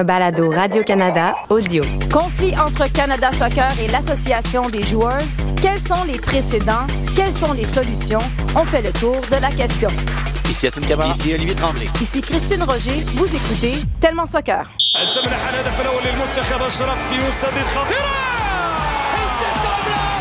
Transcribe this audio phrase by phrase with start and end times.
[0.00, 1.82] un balado Radio-Canada audio.
[2.10, 5.28] Conflit entre Canada Soccer et l'Association des joueuses.
[5.60, 6.86] Quels sont les précédents?
[7.14, 8.22] Quelles sont les solutions?
[8.56, 9.90] On fait le tour de la question.
[10.48, 11.12] Ici Yassine Camara.
[11.12, 11.86] Ici Olivier Tremblay.
[12.00, 13.04] Ici Christine Roger.
[13.14, 14.62] Vous écoutez Tellement Soccer.
[14.62, 15.36] Et cet homme-là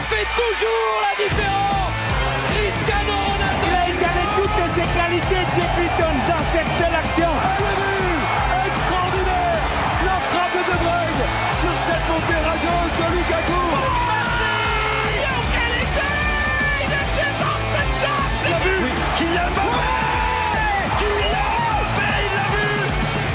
[0.10, 1.79] fait toujours la différence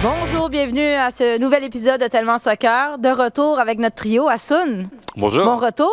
[0.05, 2.99] Bonjour, bienvenue à ce nouvel épisode de Tellement Soccer.
[2.99, 4.83] De retour avec notre trio, Asun.
[5.17, 5.47] Bonjour.
[5.47, 5.91] Bon retour.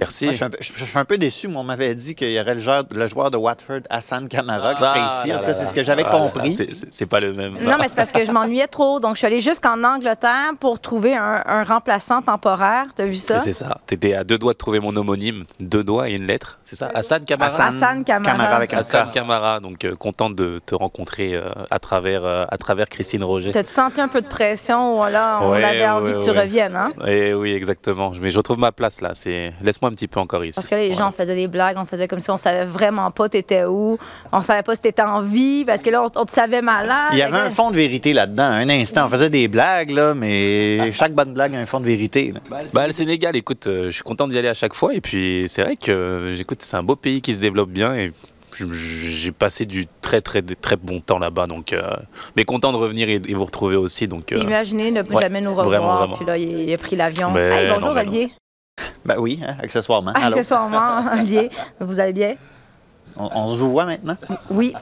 [0.00, 0.24] Merci.
[0.24, 2.14] Moi, je, suis un peu, je- je suis un peu déçu, mais on m'avait dit
[2.14, 5.32] qu'il y aurait le joueur, le joueur de Watford, Hassan Kamara, qui serait Ah, ici.
[5.34, 6.52] En cas, c'est ce que j'avais Ah, compris.
[6.52, 7.54] c'est- pas le même.
[7.62, 8.98] Non, mais c'est parce que je m'ennuyais trop.
[9.00, 12.86] Donc, je suis allée jusqu'en Angleterre pour trouver un, un remplaçant temporaire.
[12.96, 13.38] T'as vu ça?
[13.40, 13.78] C'est ça.
[13.86, 15.44] T'étais à deux doigts de trouver mon homonyme.
[15.60, 16.58] Deux doigts et une lettre.
[16.64, 16.90] C'est ça?
[16.94, 18.44] Hassan Kamara Hassan, Hassan Kamara.
[18.56, 19.10] avec un Hassan.
[19.10, 19.60] Kamara.
[19.60, 23.50] Donc, euh, content de te rencontrer euh, à, travers, euh, à travers Christine Roger.
[23.52, 24.96] T'as-tu senti un peu de pression?
[24.96, 26.40] Voilà, on Ouais, avait envie ouais, que tu ouais.
[26.40, 26.92] reviennes, hein?
[27.06, 28.12] Et oui, exactement.
[28.20, 29.10] Mais je retrouve ma place là.
[29.14, 29.52] C'est
[29.86, 30.54] Un petit peu encore ici.
[30.56, 33.10] Parce que là, les gens faisaient des blagues, on faisait comme si on savait vraiment
[33.10, 33.98] pas t'étais où,
[34.32, 37.10] on savait pas si t'étais en vie, parce que là, on, on te savait malade.
[37.12, 38.44] Il y avait un fond de vérité là-dedans.
[38.44, 41.86] Un instant, on faisait des blagues, là, mais chaque bonne blague a un fond de
[41.86, 42.32] vérité.
[42.32, 42.40] là.
[42.72, 44.94] Bah, le Sénégal, écoute, euh, je suis content d'y aller à chaque fois.
[44.94, 47.94] Et puis, c'est vrai que, euh, j'écoute, c'est un beau pays qui se développe bien.
[47.94, 48.12] Et
[48.72, 51.46] j'ai passé du très, très, très bon temps là-bas.
[51.46, 51.82] Donc, euh,
[52.36, 54.06] mais content de revenir et, et vous retrouver aussi.
[54.06, 55.66] Donc, euh, Imaginez ne plus ouais, jamais nous revoir.
[55.66, 56.16] vraiment, vraiment.
[56.16, 57.32] Puis là, il, il a pris l'avion.
[57.32, 58.30] Ben, Hey, bonjour, non, Olivier.
[59.04, 60.12] Ben oui, hein, accessoirement.
[60.14, 60.36] Allô?
[60.36, 61.50] Accessoirement, Olivier.
[61.80, 62.34] Vous allez bien?
[63.16, 64.16] On, on se vous voit maintenant?
[64.50, 64.74] Oui.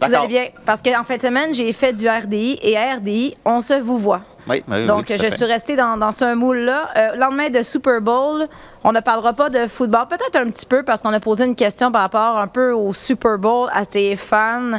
[0.00, 0.46] Vous allez bien?
[0.64, 3.98] Parce qu'en fin de semaine, j'ai fait du RDI et à RDI, on se vous
[3.98, 4.22] voit.
[4.48, 6.88] Oui, oui, Donc, je suis restée dans, dans ce moule-là.
[6.96, 8.48] Euh, lendemain de Super Bowl,
[8.82, 11.54] on ne parlera pas de football, peut-être un petit peu, parce qu'on a posé une
[11.54, 14.72] question par rapport un peu au Super Bowl à tes fans.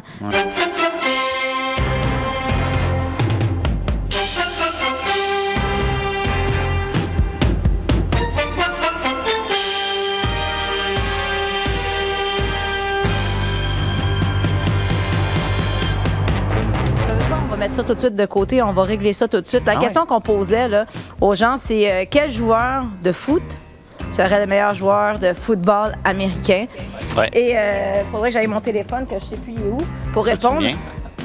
[17.73, 19.65] Mettre ça tout de suite de côté, on va régler ça tout de suite.
[19.65, 20.85] La Ah question qu'on posait là,
[21.19, 23.43] aux gens, c'est euh, quel joueur de foot
[24.09, 26.67] serait le meilleur joueur de football américain?
[27.17, 27.29] Ouais.
[27.33, 29.77] Et il faudrait que j'aille mon téléphone, que je sais plus où,
[30.13, 30.61] pour répondre.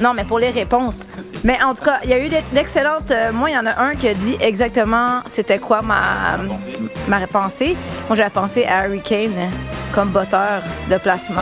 [0.01, 1.07] Non, mais pour les réponses.
[1.43, 3.11] Mais en tout cas, il y a eu d'ex- d'excellentes.
[3.11, 6.37] euh, moi, il y en a un qui a dit exactement c'était quoi ma,
[7.07, 7.75] ma pensée.
[8.07, 9.49] Moi, j'avais pensé à Harry Kane
[9.93, 11.41] comme botteur de placement.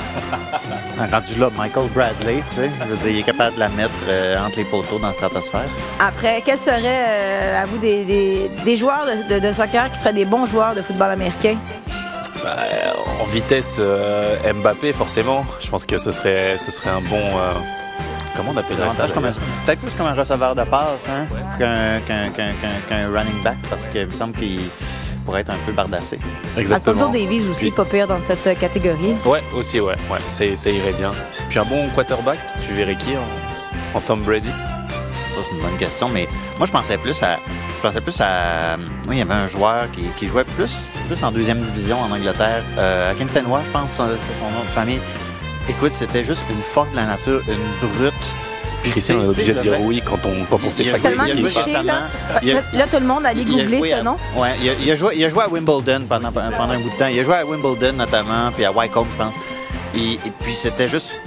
[1.11, 3.91] Rendu là, Michael Bradley, tu sais, je veux dire, il est capable de la mettre
[4.07, 5.61] euh, entre les poteaux dans la stratosphère.
[5.99, 9.99] Après, quels seraient, euh, à vous, des, des- des joueurs de, de- de soccer qui
[9.99, 11.57] feraient des bons joueurs de football américain?
[12.43, 12.55] Bah,
[13.21, 15.45] en vitesse, euh, Mbappé, forcément.
[15.59, 17.17] Je pense que ce serait, ce serait un bon.
[17.19, 17.51] euh,
[18.37, 21.09] comment on appellerait ça Davantage comme un- d'ailleurs Peut-être plus comme un receveur de passe
[21.09, 21.25] hein,
[21.57, 24.59] qu'un running back, parce qu'il me semble qu'il
[25.25, 26.19] pourrait être un peu bardassé.
[26.57, 26.95] Exactement.
[27.01, 29.15] Alfonso Davies aussi, Puis- pas pire dans cette euh, catégorie.
[29.25, 29.95] Ouais, aussi, ouais.
[30.09, 31.11] ouais ça, ça irait bien.
[31.49, 34.47] Puis un bon quarterback, tu verrais qui en, en Tom Brady?
[34.49, 36.27] Ça, c'est une bonne question, mais
[36.57, 37.37] moi, je pensais plus à.
[37.77, 38.77] Je pensais plus à.
[39.07, 42.11] Oui, il y avait un joueur qui, qui jouait plus, plus en deuxième division en
[42.11, 42.63] Angleterre.
[42.77, 44.99] Euh, Fenway, je pense, c'était son nom de famille.
[45.69, 48.13] Écoute, c'était juste une force de la nature, une brute.
[48.83, 50.93] Puis, Christian, on est obligé de dire oui quand on, quand on sait il a
[50.93, 51.93] pas tellement il a joué récemment.
[51.93, 52.87] là.
[52.87, 54.17] Tout le monde allait googler ce nom.
[54.35, 56.89] Ouais, il a, il a joué, il a joué à Wimbledon pendant, pendant un bout
[56.91, 57.07] de temps.
[57.07, 59.35] Il a joué à Wimbledon notamment, puis à Wycombe, je pense.
[59.95, 61.17] Et, et puis c'était juste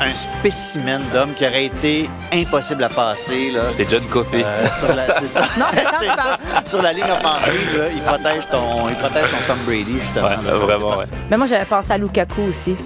[0.00, 3.50] un spécimen d'homme qui aurait été impossible à passer.
[3.50, 3.62] Là.
[3.70, 4.42] C'est John Coffey.
[4.44, 5.40] Euh, sur la, c'est ça.
[5.58, 5.66] Non,
[6.00, 6.38] C'est ça.
[6.64, 10.28] Sur la ligne offensive, là, il protège ton, il protège ton Tom Brady justement.
[10.28, 10.54] ouais, là.
[10.54, 11.04] vraiment, ouais.
[11.30, 12.76] Mais moi, j'avais pensé à Lukaku aussi,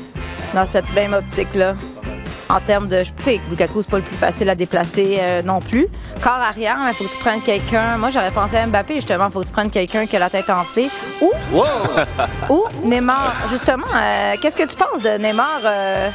[0.56, 1.74] dans cette même optique-là.
[2.48, 3.02] En termes de.
[3.02, 5.86] Tu sais, Lukaku, c'est pas le plus facile à déplacer euh, non plus.
[6.22, 7.96] Corps arrière, il faut que tu prennes quelqu'un.
[7.98, 9.26] Moi, j'aurais pensé à Mbappé, justement.
[9.26, 10.88] Il faut que tu prennes quelqu'un qui a la tête enflée.
[11.20, 11.64] Ou, Wow!
[12.48, 13.34] ou Neymar.
[13.50, 15.60] Justement, euh, qu'est-ce que tu penses de Neymar?
[15.64, 16.08] euh,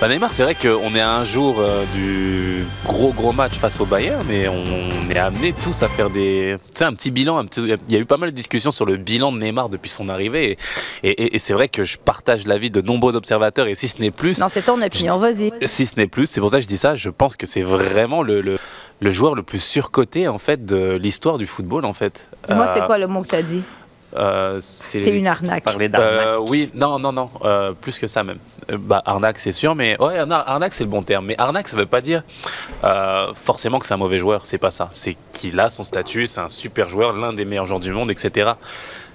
[0.00, 3.80] Bah, Neymar, c'est vrai qu'on est à un jour euh, du gros gros match face
[3.80, 7.36] au Bayern, mais on est amené tous à faire des, tu sais, un petit bilan.
[7.36, 9.68] un petit- Il y a eu pas mal de discussions sur le bilan de Neymar
[9.68, 10.56] depuis son arrivée,
[11.02, 14.00] et, et- et c'est vrai que je partage l'avis de nombreux observateurs, et si ce
[14.00, 15.52] n'est plus, Non, c'est ton opinion, vas-y.
[15.66, 16.94] si ce n'est plus, c'est pour ça que je dis ça.
[16.96, 18.56] Je pense que c'est vraiment le, le,
[19.00, 22.26] le joueur le plus surcoté en fait de l'histoire du football en fait.
[22.48, 23.60] Dis-moi, Euh, c'est quoi le mot que tu as dit?
[24.16, 25.62] Euh, c'est une arnaque.
[25.64, 26.26] Parler d'arnaque.
[26.26, 28.38] Euh, oui, non, non, non, euh, plus que ça même.
[28.78, 31.26] Bah, arnaque, c'est sûr, mais ouais, arna- arnaque, c'est le bon terme.
[31.26, 32.22] Mais arnaque, ça veut pas dire
[32.84, 34.88] euh, forcément que c'est un mauvais joueur, c'est pas ça.
[34.92, 38.10] C'est qu'il a son statut, c'est un super joueur, l'un des meilleurs joueurs du monde,
[38.10, 38.50] etc.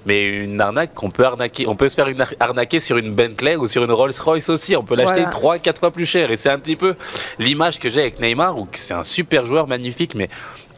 [0.04, 3.56] Mais une arnaque, on peut arnaquer, on peut se faire une arnaquer sur une Bentley
[3.56, 4.76] ou sur une Rolls Royce aussi.
[4.76, 5.30] On peut l'acheter Voilà.
[5.30, 6.30] trois, quatre fois plus cher.
[6.30, 6.94] Et c'est un petit peu
[7.38, 10.28] l'image que j'ai avec Neymar, où c'est un super joueur magnifique, mais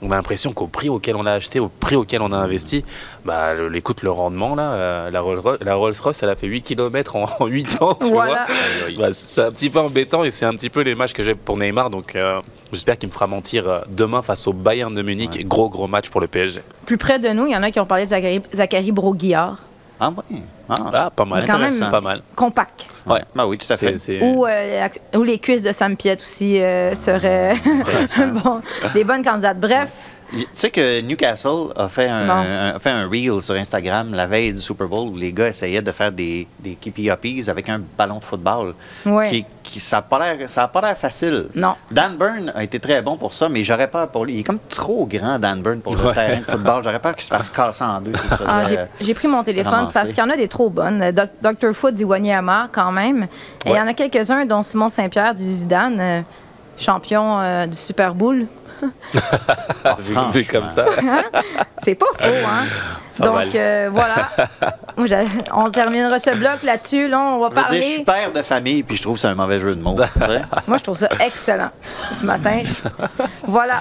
[0.02, 2.84] on a l'impression qu'au prix auquel on l'a acheté, au prix auquel on a investi,
[3.24, 6.36] bah, le, écoute, le rendement, là, euh, la, Rolls Royce, la Rolls Royce, elle a
[6.36, 8.46] fait 8 km en, en 8 ans, tu Voilà.
[8.46, 9.06] vois.
[9.08, 11.56] Bah, c'est un petit peu embêtant et c'est un petit peu l'image que j'ai pour
[11.56, 11.90] Neymar.
[11.90, 12.40] Donc euh,
[12.72, 15.32] j'espère qu'il me fera mentir euh, demain face au Bayern de Munich.
[15.36, 15.44] Ouais.
[15.44, 16.60] Gros, gros match pour le PSG.
[16.86, 19.58] Plus près de nous, il y en a qui ont parlé de Zachary, Zachary Broguillard.
[20.00, 20.42] Ah oui.
[20.68, 21.44] Ah, Ah, pas mal.
[21.46, 21.90] Quand même.
[21.90, 22.22] Pas mal.
[22.36, 22.86] Compact.
[23.06, 23.22] Ouais.
[23.34, 23.96] Bah oui, tout à fait.
[24.22, 27.54] Ou, euh, ou les cuisses de Sam Piet aussi euh, seraient
[28.44, 28.60] bon,
[28.94, 29.58] des bonnes candidates.
[29.58, 29.90] Bref,
[30.30, 32.34] Tu sais que Newcastle a fait, un, Non.
[32.34, 35.48] un- a fait un reel sur Instagram la veille du Super Bowl où les gars
[35.48, 36.76] essayaient de faire des, des
[37.08, 38.74] uppies avec un ballon de football.
[39.06, 39.28] Ouais.
[39.30, 41.46] Qui, qui- ça n'a pas l'air ça a pas l'air facile.
[41.54, 41.74] Non.
[41.90, 44.34] Dan Burn a été très bon pour ça, mais j'aurais peur pour lui.
[44.34, 46.12] Il est comme trop grand, Dan Burn, pour le Ouais.
[46.14, 46.82] terrain de football.
[46.84, 48.12] J'aurais peur qu'il se fasse casser en deux.
[48.14, 50.68] se Ah, j'ai- euh, j'ai pris mon téléphone parce qu'il y en a des trop
[50.68, 51.00] bonnes.
[51.02, 51.72] Euh, Doc- Dr.
[51.72, 53.28] Foot dit Wanyama quand même.
[53.64, 56.20] Et il y en a quelques-uns, dont Simon Saint-Pierre dit Zidane, euh,
[56.76, 58.46] champion euh, du Super Bowl.
[59.98, 60.86] Vu, vu comme ça.
[61.78, 62.66] C'est pas faux, hein?
[63.18, 64.30] Donc, euh, voilà.
[64.98, 65.06] Moi,
[65.54, 67.08] on terminera ce bloc là-dessus.
[67.08, 67.82] Là, on va Je dire, je parler.
[67.82, 69.96] suis père de famille, puis je trouve que c'est un mauvais jeu de mots.
[70.66, 71.70] Moi, je trouve ça excellent
[72.12, 72.58] ce matin.
[73.44, 73.80] voilà.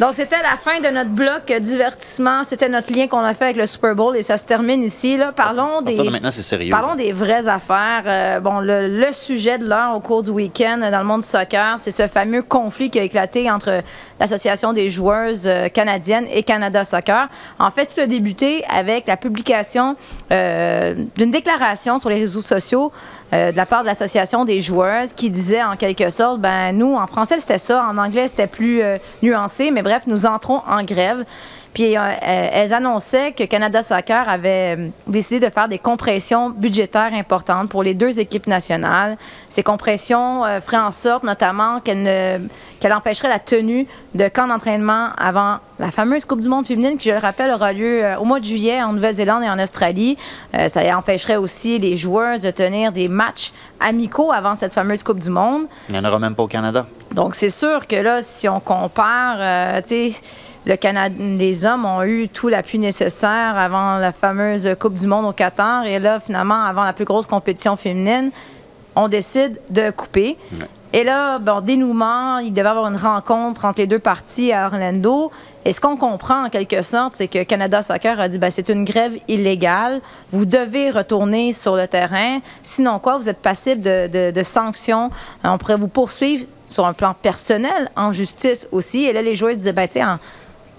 [0.00, 2.44] Donc, c'était la fin de notre bloc divertissement.
[2.44, 5.16] C'était notre lien qu'on a fait avec le Super Bowl et ça se termine ici.
[5.16, 5.32] Là.
[5.32, 5.96] Parlons des.
[5.96, 6.70] de maintenant, c'est sérieux.
[6.70, 8.02] Parlons des vraies affaires.
[8.06, 11.26] Euh, bon, le, le sujet de l'heure au cours du week-end dans le monde du
[11.26, 13.82] soccer, c'est ce fameux conflit qui a éclaté entre
[14.20, 17.28] l'Association des joueuses euh, canadiennes et Canada Soccer.
[17.58, 19.96] En fait, tout a débuté avec la publication
[20.30, 20.51] euh,
[21.16, 22.92] d'une déclaration sur les réseaux sociaux
[23.32, 26.94] euh, de la part de l'Association des joueuses qui disait en quelque sorte, ben nous,
[26.96, 30.82] en français, c'était ça, en anglais, c'était plus euh, nuancé, mais bref, nous entrons en
[30.82, 31.24] grève.
[31.74, 36.50] Puis euh, euh, elles annonçaient que Canada Soccer avait euh, décidé de faire des compressions
[36.50, 39.16] budgétaires importantes pour les deux équipes nationales.
[39.48, 42.48] Ces compressions euh, feraient en sorte notamment qu'elles
[42.80, 47.08] qu'elles empêcheraient la tenue de camps d'entraînement avant la fameuse Coupe du Monde féminine qui,
[47.08, 50.18] je le rappelle, aura lieu au mois de juillet en Nouvelle-Zélande et en Australie.
[50.54, 55.20] Euh, ça empêcherait aussi les joueuses de tenir des matchs amicaux avant cette fameuse Coupe
[55.20, 55.66] du Monde.
[55.88, 56.86] Il n'y en aura même pas au Canada.
[57.12, 60.20] Donc, c'est sûr que là, si on compare, tu sais,
[60.66, 65.26] le Canada, les hommes ont eu tout l'appui nécessaire avant la fameuse Coupe du Monde
[65.26, 65.86] au Qatar.
[65.86, 68.30] Et là, finalement, avant la plus grosse compétition féminine,
[68.94, 70.36] on décide de couper.
[70.94, 74.66] Et là, bon, dénouement, il devait y avoir une rencontre entre les deux parties à
[74.66, 75.32] Orlando.
[75.64, 78.68] Et ce qu'on comprend en quelque sorte, c'est que Canada Soccer a dit ben, c'est
[78.68, 80.00] une grève illégale.
[80.32, 82.40] Vous devez retourner sur le terrain.
[82.62, 85.10] Sinon quoi, vous êtes passible de, de- de sanctions.
[85.44, 89.04] Euh, On pourrait vous poursuivre sur un plan personnel, en justice aussi.
[89.04, 90.02] Et là, les joueuses disaient ben, tu sais,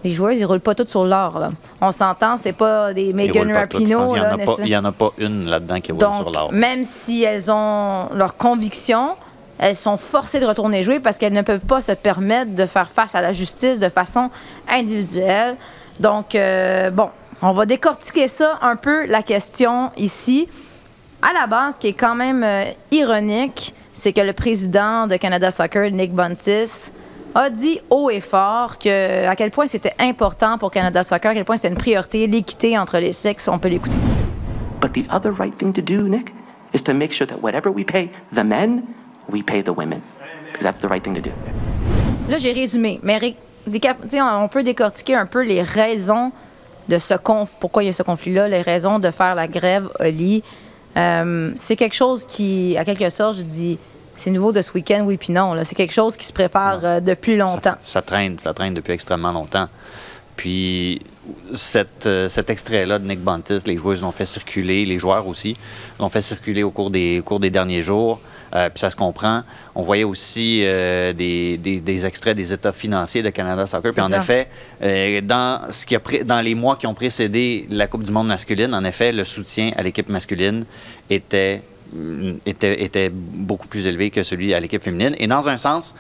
[0.04, 1.50] les joueuses, ils roulent pas toutes sur l'or.
[1.82, 4.16] On s'entend, c'est pas des Megan Rapinoe.
[4.60, 6.52] Il n'y en a pas une là-dedans qui roule sur l'or.
[6.52, 9.16] même si elles ont leurs convictions,
[9.60, 12.90] elles sont forcées de retourner jouer parce qu'elles ne peuvent pas se permettre de faire
[12.90, 14.30] face à la justice de façon
[14.68, 15.56] individuelle.
[16.00, 17.10] Donc, euh, bon,
[17.42, 20.48] on va décortiquer ça un peu, la question ici.
[21.22, 25.16] À la base, ce qui est quand même euh, ironique, c'est que le président de
[25.16, 26.92] Canada Soccer, Nick Buntis,
[27.36, 31.34] a dit haut et fort que, à quel point c'était important pour Canada Soccer, à
[31.34, 33.48] quel point c'était une priorité, l'équité entre les sexes.
[33.48, 33.98] On peut l'écouter.
[34.82, 36.34] But the other right thing to do, Nick,
[36.74, 38.84] is to make sure that whatever we pay the men,
[39.30, 40.02] we pay the women.
[40.52, 41.32] Because that's the right thing to do.
[42.30, 46.32] Là, j'ai résumé, mais ré- on peut décortiquer un peu les raisons
[46.90, 49.90] de ce conf pourquoi il y a ce conflit-là, les raisons de faire la grève,
[50.00, 50.44] Oli.
[50.96, 53.80] Euh, c'est quelque chose qui, à quelque sorte, je dis,
[54.16, 55.56] c'est nouveau de ce week-end, oui puis non.
[55.64, 57.76] C'est quelque chose qui se prépare euh, depuis longtemps.
[57.84, 59.68] Ça traîne, ça traîne depuis extrêmement longtemps.
[60.36, 61.00] Puis
[61.54, 65.56] cette, euh, cet extrait-là de Nick Buntis, les joueuses l'ont fait circuler, les joueurs aussi
[66.00, 68.20] l'ont fait circuler au cours des, au cours des derniers jours.
[68.56, 69.42] Euh, puis ça se comprend.
[69.74, 73.92] On voyait aussi euh, des, des- des extraits des états financiers de Canada Soccer.
[73.94, 74.18] Puis en ça.
[74.20, 74.48] effet,
[74.84, 78.12] euh, dans, ce qui a pré- dans les mois qui ont précédé la Coupe du
[78.12, 80.66] Monde masculine, en effet, le soutien à l'équipe masculine
[81.10, 81.62] était,
[82.46, 85.16] était, était beaucoup plus élevé que celui à l'équipe féminine.
[85.18, 85.94] Et dans un sens,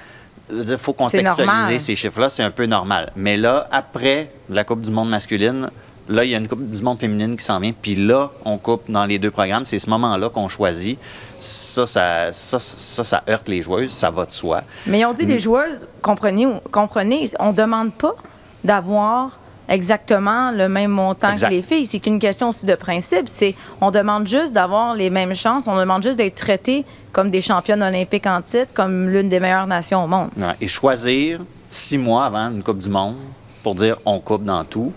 [0.51, 3.11] il faut contextualiser ces chiffres-là, c'est un peu normal.
[3.15, 5.69] Mais là, après la Coupe du Monde masculine,
[6.09, 7.73] là, il y a une Coupe du Monde féminine qui s'en vient.
[7.79, 9.65] Puis là, on coupe dans les deux programmes.
[9.65, 10.99] C'est ce moment-là qu'on choisit.
[11.39, 14.63] Ça ça, ça, ça, ça heurte les joueuses, ça va de soi.
[14.87, 18.15] Mais ont dit, les joueuses, comprenez, comprenez on ne demande pas
[18.63, 19.39] d'avoir
[19.69, 21.49] exactement le même montant Exact.
[21.49, 21.85] que les filles.
[21.85, 23.27] C'est qu'une question aussi de principe.
[23.27, 27.41] C'est on demande juste d'avoir les mêmes chances, on demande juste d'être traités comme des
[27.41, 30.29] championnes olympiques en titre, comme l'une des meilleures nations au monde.
[30.37, 31.39] Ouais, Et choisir
[31.69, 33.15] six mois avant une Coupe du Monde
[33.63, 34.91] pour dire on coupe dans tout,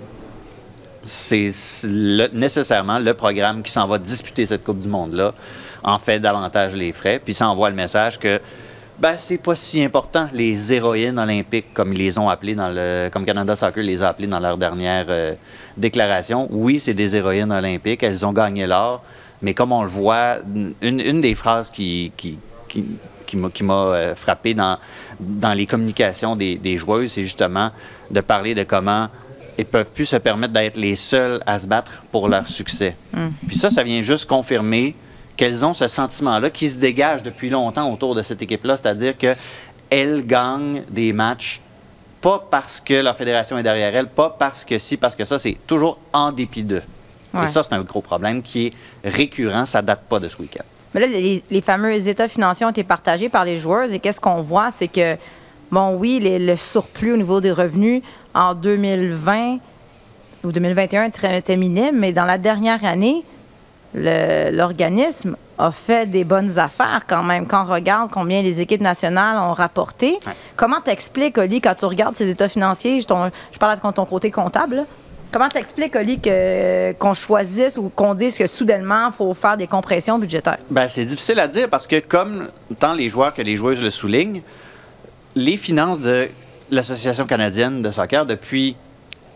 [1.04, 5.32] c'est c'est le- nécessairement le programme qui s'en va disputer cette Coupe du Monde-là
[5.85, 8.40] en fait davantage les frais, puis ça envoie le message que
[8.98, 13.10] ben, c'est pas si important les héroïnes olympiques comme ils les ont appelées dans le
[13.12, 15.34] comme Canada Soccer les a appelées dans leur dernière euh,
[15.76, 16.48] déclaration.
[16.50, 19.02] Oui, c'est des héroïnes olympiques, elles ont gagné l'or,
[19.42, 20.38] mais comme on le voit,
[20.80, 22.38] une, une des phrases qui, qui,
[22.68, 22.84] qui,
[23.26, 24.78] qui m'a, qui m'a, euh, frappé dans,
[25.20, 27.70] dans les communications des, des joueuses, c'est justement
[28.10, 29.08] de parler de comment
[29.58, 32.94] ils peuvent plus se permettre d'être les seuls à se battre pour leur succès.
[33.46, 34.94] Puis ça, ça vient juste confirmer
[35.37, 40.26] qu'elles ont ce sentiment-là qui se dégage depuis longtemps autour de cette équipe-là, c'est-à-dire qu'elles
[40.26, 41.61] gagnent des matchs
[42.21, 45.38] pas parce que leur fédération est derrière elles, pas parce que si, parce que ça,
[45.38, 46.83] c'est toujours en dépit d'eux.
[47.35, 47.45] Ouais.
[47.45, 48.66] Et ça, c'est un gros problème qui
[49.05, 50.64] est récurrent, ça date pas de ce week-end.
[50.95, 54.21] Mais là, les, les fameux états financiers ont été partagés par les joueurs et qu'est-ce
[54.21, 55.16] qu'on voit, c'est que,
[55.71, 58.02] bon, oui, les- le surplus au niveau des revenus
[58.35, 59.59] en 2020
[60.43, 63.25] ou 2021 était minime, mais dans la dernière année,
[63.96, 67.46] l'organisme a fait des bonnes affaires quand même.
[67.46, 70.32] Quand on regarde combien les équipes nationales ont rapporté, Ouais.
[70.54, 74.04] comment t'expliques, Oli, quand tu regardes ces états financiers, je, ton- je parle de ton
[74.04, 74.84] côté comptable, là,
[75.32, 79.66] comment t'expliques, Oli, que- qu'on choisisse ou qu'on dise que soudainement, il faut faire des
[79.66, 80.58] compressions budgétaires?
[80.70, 82.48] Ben, c'est difficile à dire parce que, comme
[82.78, 84.42] tant les joueurs que les joueuses le soulignent,
[85.34, 86.28] les finances de
[86.70, 88.76] l'Association canadienne de soccer depuis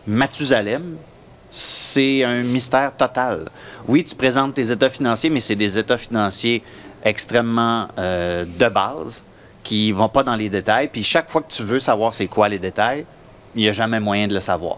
[0.07, 0.97] Mathusalem,
[1.51, 3.49] c'est un mystère total.
[3.87, 6.63] Oui, tu présentes tes états financiers, mais c'est des états financiers
[7.03, 9.21] extrêmement euh, de base
[9.63, 10.89] qui vont pas dans les détails.
[10.91, 13.05] Puis chaque fois que tu veux savoir c'est quoi les détails,
[13.55, 14.77] il n'y a jamais moyen de le savoir.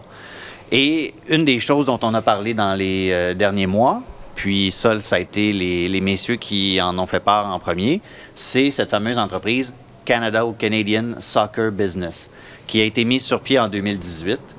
[0.72, 4.02] Et une des choses dont on a parlé dans les euh, derniers mois,
[4.34, 8.00] puis ça, ça a été les, les messieurs qui en ont fait part en premier,
[8.34, 9.72] c'est cette fameuse entreprise
[10.04, 12.28] Canada ou Canadian Soccer Business,
[12.66, 14.53] qui a été mise sur pied en 2018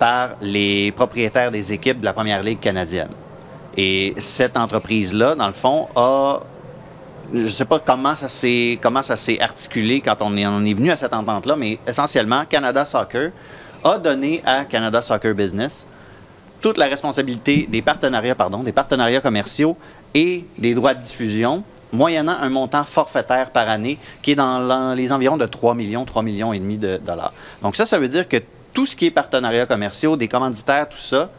[0.00, 3.10] par les propriétaires des équipes de la Première Ligue canadienne.
[3.76, 6.40] Et cette entreprise-là, dans le fond, a
[7.32, 10.64] je ne sais pas comment ça s'est comment ça s'est articulé quand on est, on
[10.64, 13.30] est venu à cette entente-là, mais essentiellement, Canada Soccer
[13.84, 15.86] a donné à Canada Soccer Business
[16.60, 19.76] toute la responsabilité des partenariats, pardon, des partenariats commerciaux
[20.14, 25.12] et des droits de diffusion, moyennant un montant forfaitaire par année qui est dans les
[25.12, 27.32] environs de 3 millions, 3 millions et demi de dollars.
[27.62, 28.38] Donc ça, ça veut dire que
[28.72, 31.30] tout ce qui est partenariats commerciaux, des commanditaires, tout ça,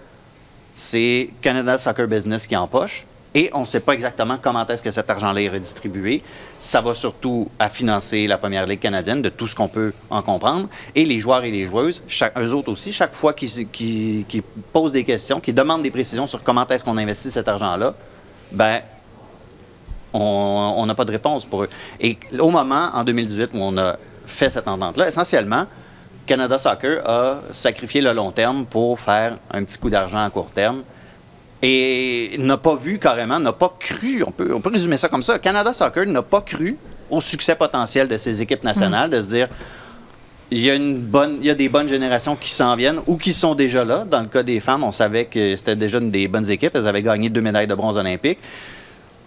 [0.76, 3.06] c'est Canada Soccer Business qui empoche.
[3.34, 6.22] Et on ne sait pas exactement comment est-ce que cet argent-là est redistribué.
[6.60, 10.22] Ça va surtout à financer la Première Ligue canadienne, de tout ce qu'on peut en
[10.22, 10.68] comprendre.
[10.96, 12.04] Et les joueurs et les joueuses,
[12.38, 16.68] eux autres aussi, chaque fois qu'ils posent des questions, qu'ils demandent des précisions sur comment
[16.68, 17.94] est-ce qu'on investit cet argent-là,
[18.52, 18.82] ben
[20.14, 21.70] on n'a pas de réponse pour eux.
[22.02, 23.96] Et au moment, en 2018, où on a
[24.26, 25.68] fait cette entente-là, essentiellement,
[26.32, 30.50] Canada Soccer a sacrifié le long terme pour faire un petit coup d'argent à court
[30.50, 30.82] terme
[31.62, 35.24] et n'a pas vu carrément, n'a pas cru, on peut, on peut résumer ça comme
[35.24, 36.78] ça, Canada Soccer n'a pas cru
[37.10, 39.50] au succès potentiel de ses équipes nationales, de se dire,
[40.52, 43.18] il y, a une bonne, il y a des bonnes générations qui s'en viennent ou
[43.18, 44.06] qui sont déjà là.
[44.06, 46.72] Dans le cas des femmes, on savait que c'était déjà une des bonnes équipes.
[46.76, 48.40] Elles avaient gagné deux médailles de bronze olympiques.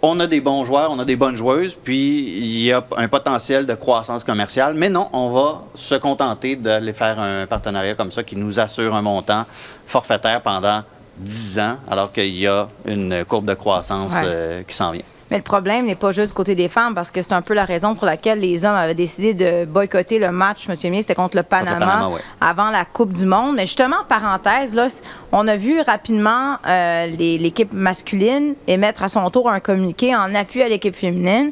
[0.07, 3.09] On a des bons joueurs, on a des bonnes joueuses, puis il y a un
[3.09, 4.75] potentiel de croissance commerciale.
[4.75, 8.95] Mais non, on va se contenter d'aller faire un partenariat comme ça qui nous assure
[8.95, 9.47] un montant
[9.87, 10.83] forfaitaire pendant
[11.17, 14.21] 10 ans, alors qu'il y a une courbe de croissance Ouais.
[14.25, 15.03] euh, qui s'en vient.
[15.35, 17.55] Mais le problème n'est pas juste du côté des femmes, parce que c'est un peu
[17.55, 21.17] la raison pour laquelle les hommes avaient décidé de boycotter le match, souviens bien, c'était
[21.17, 22.21] contre le Panama, Panama, ouais.
[22.41, 23.57] avant la Coupe du Monde.
[23.57, 24.87] Mais justement, parenthèse, là,
[25.33, 30.63] on a vu rapidement euh, l'équipe masculine émettre à son tour un communiqué en appui
[30.63, 31.51] à l'équipe féminine.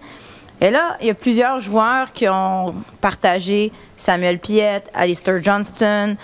[0.60, 6.16] Et là, il y a plusieurs joueurs qui ont partagé Samuel Piette, Alistair Johnston,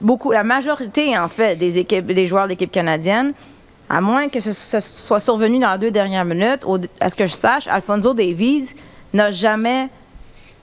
[0.00, 3.34] beaucoup, la majorité, en fait, des, équipes, des joueurs de l'équipe canadienne,
[3.88, 6.64] à moins que ce, soit survenu dans les deux dernières minutes,
[7.00, 8.74] à ce que je sache, Alfonso Davies
[9.14, 9.88] n'a jamais,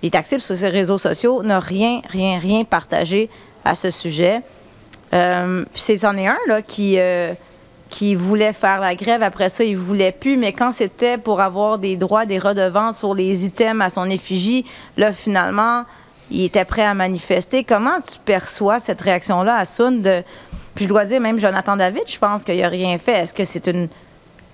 [0.01, 3.29] il est actif sur ses réseaux sociaux, n'a rien, rien, rien partagé
[3.63, 4.41] à ce sujet.
[5.13, 7.34] Euh, puis c'est c'en est un là, qui, euh,
[7.89, 9.24] qui voulait faire la grève.
[9.24, 10.38] Après ça, il voulait plus.
[10.38, 14.65] Mais quand c'était pour avoir des droits, des redevances sur les items à son effigie,
[14.98, 15.84] là, finalement,
[16.32, 17.63] il était prêt à manifester.
[17.63, 20.24] Comment tu perçois cette réaction-là à Sun de.
[20.75, 23.13] Puis je dois dire, même Jonathan David, je pense qu'il n'a rien fait.
[23.13, 23.88] Est-ce que c'est une.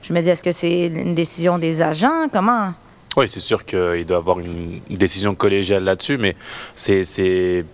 [0.03, 2.27] Je me dis, est-ce que c'est une décision des agents?
[2.31, 2.73] Comment?
[3.17, 6.35] Oui, c'est sûr qu'il doit avoir une décision collégiale là-dessus, mais
[6.75, 7.65] c'est,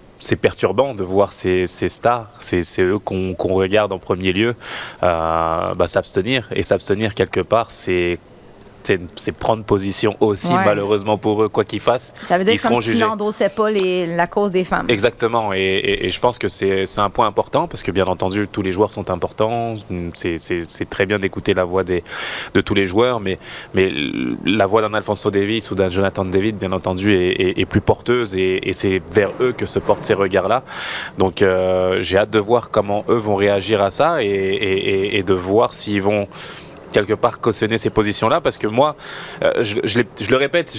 [0.42, 4.56] perturbant de voir ces, stars, c'est eux qu'on qu'on regarde en premier lieu,
[5.04, 6.50] euh, bah, s'abstenir.
[6.56, 8.18] Et s'abstenir quelque part, c'est
[9.16, 10.66] c'est prendre position aussi, Ouais.
[10.66, 12.14] malheureusement pour eux, quoi qu'ils fassent.
[12.24, 13.06] Ça veut dire ils comme seront si jugés.
[13.06, 14.86] n'endossait pas les, la cause des femmes.
[14.90, 18.48] Exactement, et, et- et je pense que c'est un point important parce que bien entendu
[18.48, 19.76] tous les joueurs sont importants.
[20.14, 22.04] C'est- très bien d'écouter la voix des,
[22.54, 23.38] de tous les joueurs, mais,
[23.74, 23.92] mais
[24.46, 28.70] la voix d'un Alfonso Davis ou d'un Jonathan David, bien entendu, est, plus porteuse et,
[28.70, 30.64] et c'est vers eux que se portent ces regards-là.
[31.18, 35.34] Donc euh, j'ai hâte de voir comment eux vont réagir à ça et- et de
[35.34, 36.28] voir s'ils vont
[36.98, 38.96] quelque part cautionner ces positions-là parce que moi,
[39.44, 40.76] euh, je, je l'ai- je le répète,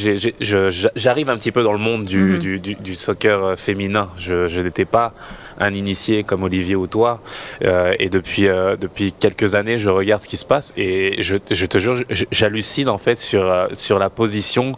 [0.97, 2.39] j'arrive un petit peu dans le monde du, Mhm.
[2.41, 4.09] du, du- du soccer euh, féminin.
[4.19, 5.13] Je, je n'étais pas
[5.61, 7.21] un initié comme Olivier ou toi
[7.65, 11.37] euh, et depuis, euh, depuis quelques années, je regarde ce qui se passe et je,
[11.51, 14.77] je te jure, j'hallucine en fait sur, euh, sur la position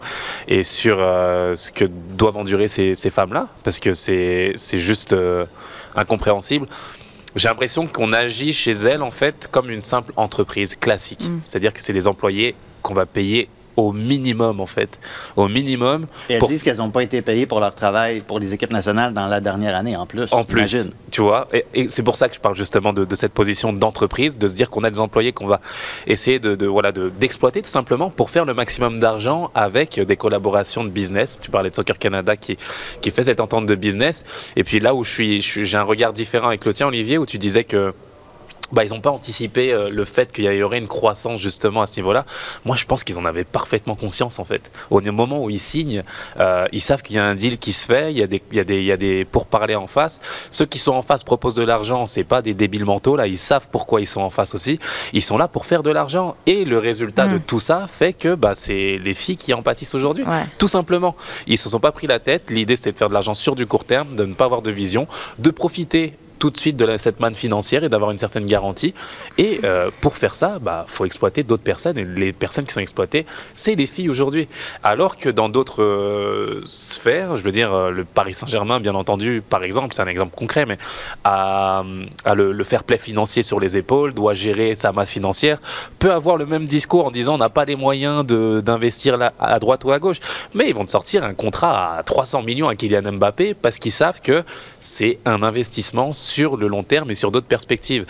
[0.48, 1.84] et sur ce que
[2.20, 5.14] doivent endurer ces, ces femmes-là parce que c'est c'est juste
[5.96, 6.66] incompréhensible.
[7.36, 11.28] J'ai l'impression qu'on agit chez elles en fait comme une simple entreprise classique.
[11.28, 11.38] Mm.
[11.42, 13.48] C'est-à-dire que c'est des employés qu'on va payer
[13.80, 15.00] au minimum en fait.
[15.36, 16.06] Au minimum.
[16.28, 18.72] Et elles Pour- disent qu'elles n'ont pas été payées pour leur travail pour les équipes
[18.72, 20.32] nationales dans la dernière année en plus.
[20.32, 20.92] En plus, imagine.
[21.10, 23.72] tu vois, et, et c'est pour ça que je parle justement de, de cette position
[23.72, 25.60] d'entreprise, de se dire qu'on a des employés qu'on va
[26.06, 30.16] essayer de, de- voilà de- d'exploiter tout simplement pour faire le maximum d'argent avec des
[30.16, 31.38] collaborations de business.
[31.40, 32.56] Tu parlais de Soccer Canada qui
[33.00, 34.24] qui fait cette entente de business.
[34.56, 36.86] Et puis là où je suis, je suis- j'ai un regard différent avec le tien,
[36.88, 37.92] Olivier, où tu disais que
[38.72, 41.86] bah, ils n'ont pas anticipé euh, le fait qu'il y aurait une croissance justement à
[41.86, 42.24] ce niveau-là.
[42.64, 44.70] Moi, je pense qu'ils en avaient parfaitement conscience en fait.
[44.90, 46.02] Au moment où ils signent,
[46.38, 48.42] euh, ils savent qu'il y a un deal qui se fait, il y a des,
[48.50, 50.20] il y a des, il y a des pourparlers en face.
[50.50, 53.26] Ceux qui sont en face proposent de l'argent, c'est pas des débiles mentaux là.
[53.26, 54.78] Ils savent pourquoi ils sont en face aussi.
[55.12, 57.42] Ils sont là pour faire de l'argent et le résultat de Mm.
[57.46, 60.24] tout ça fait que bah, c'est les filles qui en pâtissent aujourd'hui.
[60.24, 60.44] Ouais.
[60.58, 61.16] Tout simplement.
[61.46, 62.50] Ils se sont pas pris la tête.
[62.50, 64.70] L'idée, c'était de faire de l'argent sur du court terme, de ne pas avoir de
[64.70, 65.06] vision,
[65.38, 68.94] de profiter tout de suite de la, cette manne financière et d'avoir une certaine garantie.
[69.38, 71.98] Et euh, pour faire ça, bah, faut exploiter d'autres personnes.
[71.98, 74.48] Et les personnes qui sont exploitées, c'est les filles aujourd'hui.
[74.82, 79.42] Alors que dans d'autres euh, sphères, je veux dire, euh, le Paris Saint-Germain, bien entendu,
[79.48, 80.78] par exemple, c'est un exemple concret, mais
[81.24, 81.84] a,
[82.34, 85.58] le, le fair play financier sur les épaules, doit gérer sa masse financière,
[85.98, 89.84] peut avoir le même discours en disant on n'a pas les moyens d'investir à droite
[89.84, 90.20] ou à gauche.
[90.54, 93.92] Mais ils vont te sortir un contrat à 300 millions à Kylian Mbappé parce qu'ils
[93.92, 94.42] savent que
[94.80, 98.06] c'est un investissement le long terme et sur d'autres perspectives.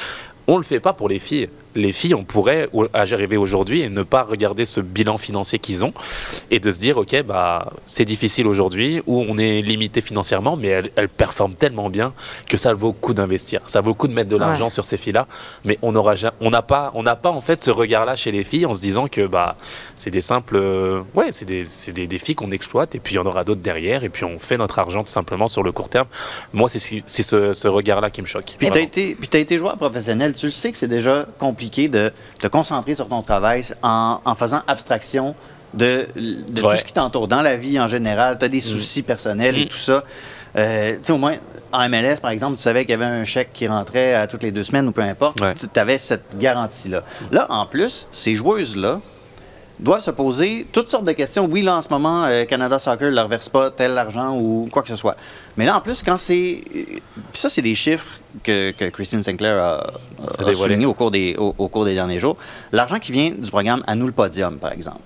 [0.47, 1.49] On ne le fait pas pour les filles.
[1.75, 5.93] Les filles, on pourrait arriver aujourd'hui et ne pas regarder ce bilan financier qu'ils ont
[6.51, 10.69] et de se dire, OK, bah, c'est difficile aujourd'hui où on est limité financièrement, mais
[10.69, 12.13] elles, elles performent tellement bien
[12.49, 13.61] que ça vaut le coup d'investir.
[13.67, 14.71] Ça vaut le coup de mettre de l'argent Ouais.
[14.71, 15.27] sur ces filles-là,
[15.65, 15.95] mais on
[16.41, 18.81] on n'a pas, on n'a pas en fait ce regard-là chez les filles en se
[18.81, 19.57] disant que bah,
[19.97, 23.15] c'est des simples, euh, ouais, c'est des, c'est des, des filles qu'on exploite et puis
[23.15, 25.63] il y en aura d'autres derrière et puis on fait notre argent tout simplement sur
[25.63, 26.07] le court terme.
[26.53, 28.55] Moi, c'est ce- c'est ce, regard-là qui me choque.
[28.57, 28.87] Puis tu as, Vraiment.
[28.87, 30.33] été, puis t'as été joueur professionnel.
[30.35, 34.35] Tu le sais que c'est déjà compliqué de te concentrer sur ton travail en, en
[34.35, 35.35] faisant abstraction
[35.75, 36.73] de, de Ouais.
[36.73, 37.29] tout ce qui t'entoure.
[37.29, 39.69] Dans la vie en général, tu as des soucis personnels et Mm.
[39.69, 40.03] tout ça.
[40.57, 41.35] Euh, tu sais, au moins,
[41.73, 44.43] en MLS, par exemple, tu savais qu'il y avait un chèque qui rentrait à toutes
[44.43, 45.41] les deux semaines ou peu importe.
[45.41, 45.55] Ouais.
[45.55, 47.05] Tu avais cette garantie-là.
[47.31, 49.01] Là, en plus, ces joueuses-là,
[49.79, 51.49] doivent se poser toutes sortes de questions.
[51.51, 54.69] Oui, là, en ce moment, euh, Canada Soccer ne leur verse pas tel argent ou
[54.71, 55.17] quoi que ce soit.
[55.57, 56.63] Mais là, en plus, quand c'est.
[56.77, 57.01] euh, Puis
[57.35, 60.55] ça, c'est des chiffres que, que Christine Sinclair a, a A dévoilé.
[60.55, 62.37] soulignés au cours, des, au, au cours des derniers jours.
[62.73, 65.01] L'argent qui vient du programme À nous le podium, par exemple.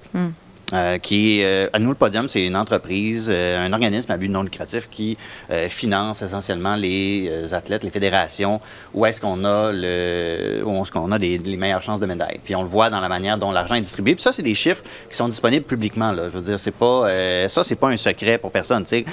[0.72, 4.16] Euh, qui est, euh, à nous le podium, c'est une entreprise, euh, un organisme à
[4.16, 5.16] but non lucratif qui
[5.50, 8.60] euh, finance essentiellement les euh, athlètes, les fédérations,
[8.94, 12.40] où est-ce qu'on a le, où est-ce qu'on a les meilleures chances de médaille.
[12.42, 14.14] Puis on le voit dans la manière dont l'argent est distribué.
[14.14, 16.12] Puis ça, c'est des chiffres qui sont disponibles publiquement.
[16.12, 16.24] Là.
[16.24, 18.84] Je veux dire, c'est pas, euh, ça, c'est pas un secret pour personne.
[18.84, 19.04] tu sais.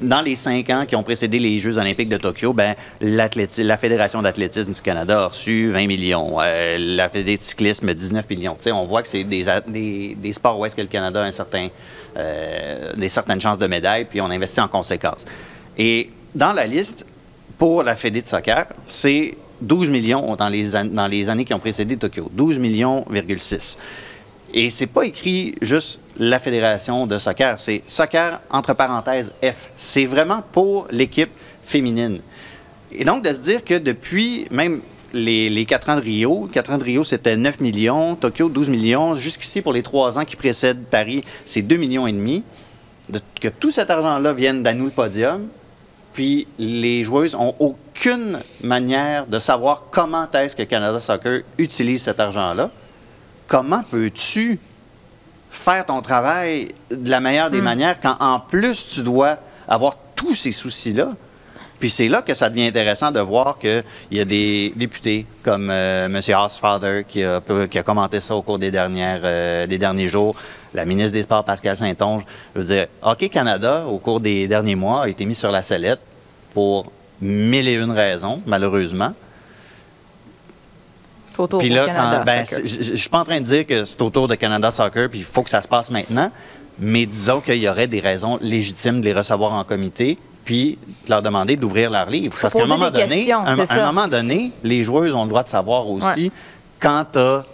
[0.00, 4.20] Dans les cinq ans qui ont précédé les Jeux olympiques de Tokyo, ben, la Fédération
[4.20, 6.36] d'athlétisme du Canada a reçu 20 millions.
[6.40, 8.58] Euh, la Fédération de cyclisme, 19 millions.
[8.72, 9.46] On voit que c'est des,
[10.14, 11.68] des, sports où est-ce que le Canada a un certain,
[12.16, 15.24] euh, des certaines chances de médaille, puis on investit en conséquence.
[15.78, 17.06] Et dans la liste,
[17.56, 21.54] pour la Fédé de soccer, c'est 12 millions dans les, an- dans les années qui
[21.54, 22.30] ont précédé Tokyo.
[22.34, 23.78] 12 millions,6.
[24.52, 29.70] Et c'est pas écrit juste la fédération de soccer, c'est soccer entre parenthèses F.
[29.76, 31.30] C'est vraiment pour l'équipe
[31.64, 32.20] féminine.
[32.92, 34.80] Et donc de se dire que depuis même
[35.12, 38.70] les, les 4 ans de Rio, 4 ans de Rio c'était 9 millions, Tokyo 12
[38.70, 42.42] millions, jusqu'ici pour les 3 ans qui précèdent Paris, c'est 2 millions et demi.
[43.08, 45.46] De- que tout cet argent-là vienne d'à nous le podium,
[46.12, 52.18] puis les joueuses ont aucune manière de savoir comment est-ce que Canada Soccer utilise cet
[52.20, 52.70] argent-là.
[53.46, 54.58] Comment peux-tu
[55.50, 60.34] faire ton travail de la meilleure des manières quand en plus tu dois avoir tous
[60.34, 61.10] ces soucis-là?
[61.78, 65.68] Puis c'est là que ça devient intéressant de voir qu'il y a des députés comme
[65.70, 66.20] euh, M.
[66.38, 70.34] Osfather qui a, qui a commenté ça au cours des, dernières, euh, des derniers jours,
[70.72, 72.22] la ministre des Sports Pascal Saint-Onge.
[72.54, 75.60] Je veux dire, Hockey Canada, au cours des derniers mois, a été mis sur la
[75.60, 76.00] sellette
[76.54, 79.12] pour mille et une raisons, malheureusement.
[81.60, 82.22] C'est là, Canada.
[82.24, 85.08] ben, je je suis pas en train de dire que c'est autour de Canada Soccer,
[85.08, 86.30] puis il faut que ça se passe maintenant,
[86.78, 91.10] mais disons qu'il y aurait des raisons légitimes de les recevoir en comité, puis de
[91.10, 92.36] leur demander d'ouvrir leur livre.
[92.40, 95.88] Parce qu'à un moment donné, un, moment donné, les joueuses ont le droit de savoir
[95.88, 96.30] aussi
[96.80, 97.44] quand tu as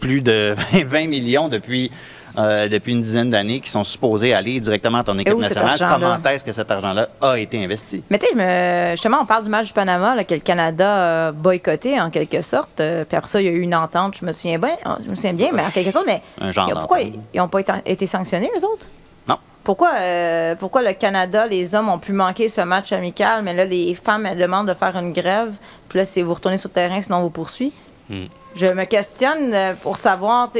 [0.00, 0.54] plus de
[0.84, 1.90] 20 millions depuis.
[2.38, 5.78] Euh, depuis une dizaine d'années qui sont supposés aller directement à ton équipe nationale.
[5.78, 8.02] Comment est-ce que cet argent-là a été investi?
[8.10, 10.40] Mais tu sais, je me- justement, on parle du match du Panama là, que le
[10.40, 12.80] Canada a boycotté en quelque sorte.
[12.80, 15.10] Euh, puis après ça, il y a eu une entente, je me souviens bien, je
[15.10, 17.48] me souviens bien, mais en quelque sorte, mais Un genre ils ont- pourquoi ils n'ont
[17.48, 18.86] pas été, été sanctionnés, eux autres?
[19.28, 19.36] Non.
[19.62, 23.64] Pourquoi, euh, pourquoi le Canada, les hommes ont pu manquer ce match amical, mais là,
[23.64, 25.52] les femmes, elles demandent de faire une grève,
[25.88, 27.72] puis là, c'est vous retournez sur le terrain, sinon on vous poursuit?
[28.10, 28.24] Hmm.
[28.54, 30.50] Je me questionne euh, pour savoir,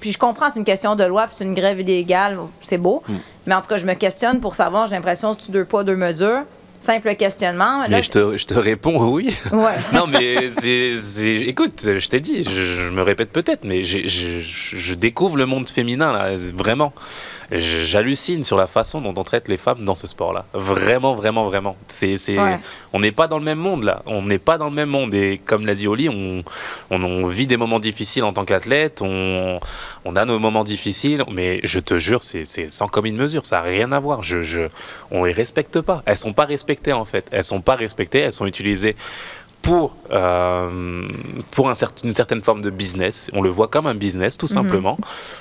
[0.00, 3.02] puis je comprends, c'est une question de loi, puis c'est une grève illégale, c'est beau,
[3.06, 3.14] Hmm.
[3.46, 5.84] mais en tout cas, je me questionne pour savoir, j'ai l'impression que c'est deux poids,
[5.84, 6.42] deux mesures?
[6.80, 7.82] Simple questionnement.
[7.82, 9.34] Là, Mais je te, je te réponds oui.
[9.52, 9.72] Ouais.
[9.94, 14.06] non, mais c'est, c'est- écoute, je t'ai dit, je, je me répète peut-être, mais je-
[14.06, 16.92] je découvre le monde féminin, là, vraiment.
[17.50, 20.44] J'hallucine sur la façon dont on traite les femmes dans ce sport-là.
[20.54, 21.76] Vraiment, vraiment, vraiment.
[21.88, 22.58] C'est, c'est- Ouais.
[22.92, 24.02] On n'est pas dans le même monde, là.
[24.06, 25.14] On n'est pas dans le même monde.
[25.14, 26.42] Et comme l'a dit Oli, on,
[26.90, 29.60] on, on vit des moments difficiles en tant qu'athlète, on,
[30.04, 33.46] on a nos moments difficiles, mais je te jure, c'est, c'est sans commune mesure.
[33.46, 34.22] Ça n'a rien à voir.
[34.22, 34.62] Je, je,
[35.10, 36.02] on les respecte pas.
[36.06, 37.26] Elles sont pas respectées, en fait.
[37.30, 38.20] Elles sont pas respectées.
[38.20, 38.96] Elles sont utilisées
[39.64, 41.08] pour, euh,
[41.50, 41.74] pour un
[42.04, 43.30] une certaine forme de business.
[43.32, 44.98] On le voit comme un business, tout simplement.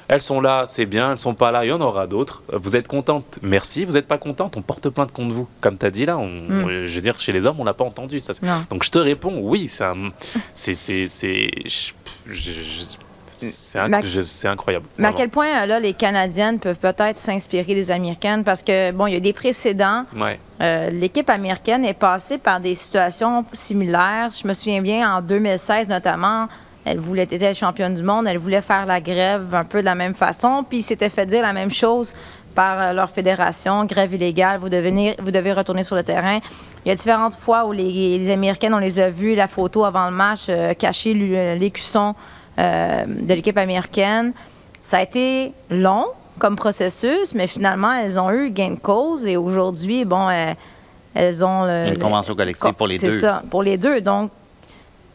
[0.07, 1.11] Elles sont là, c'est bien.
[1.11, 2.41] Elles sont pas là, il y en aura d'autres.
[2.51, 3.83] Vous êtes contente, merci.
[3.85, 5.47] Vous n'êtes pas contente, on porte plainte contre vous.
[5.61, 6.63] Comme tu as dit là, on, Mm.
[6.63, 8.19] on- je veux dire, chez les hommes, on l'a pas entendu.
[8.19, 8.33] Ça.
[8.69, 10.11] Donc je te réponds, oui, c'est un-
[10.55, 10.73] c'est
[13.49, 13.97] c'est- Mais
[14.47, 14.85] incroyable.
[14.97, 18.43] Mais à quel point, euh, là, les Canadiennes peuvent peut-être s'inspirer des Américaines?
[18.43, 20.05] Parce que, bon, il y a des précédents.
[20.15, 20.39] Ouais.
[20.61, 24.29] Euh, L'équipe américaine est passée par des situations similaires.
[24.41, 26.47] Je me souviens bien, en 2016 notamment,
[26.85, 29.95] elle voulait être championne du monde, elle voulait faire la grève un peu de la
[29.95, 32.13] même façon, puis ils s'étaient fait dire la même chose
[32.55, 36.39] par euh, leur fédération, grève illégale, vous devez, vous devez retourner sur le terrain.
[36.85, 39.85] Il y a différentes fois où les, les Américaines, on les a vues, la photo
[39.85, 41.13] avant le match, euh, cacher
[41.57, 42.13] l'écusson
[42.59, 44.33] euh, de l'équipe américaine.
[44.83, 46.05] Ça a été long
[46.39, 50.55] comme processus, mais finalement, elles ont eu gain de cause et aujourd'hui, bon, elles,
[51.13, 53.19] elles ont le- Une convention collective pour les c'est deux.
[53.19, 54.01] ça, pour les deux.
[54.01, 54.31] Donc,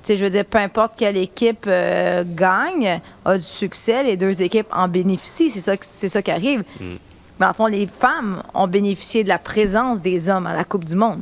[0.02, 4.16] tu sais, je veux dire, peu importe quelle équipe euh, gagne, a du succès, les
[4.16, 5.50] deux équipes en bénéficient.
[5.50, 6.62] C'est ça, qui- c'est ça qui arrive.
[6.80, 6.94] Mm.
[7.40, 10.84] Mais en fond, les femmes ont bénéficié de la présence des hommes à la Coupe
[10.84, 11.20] du Monde.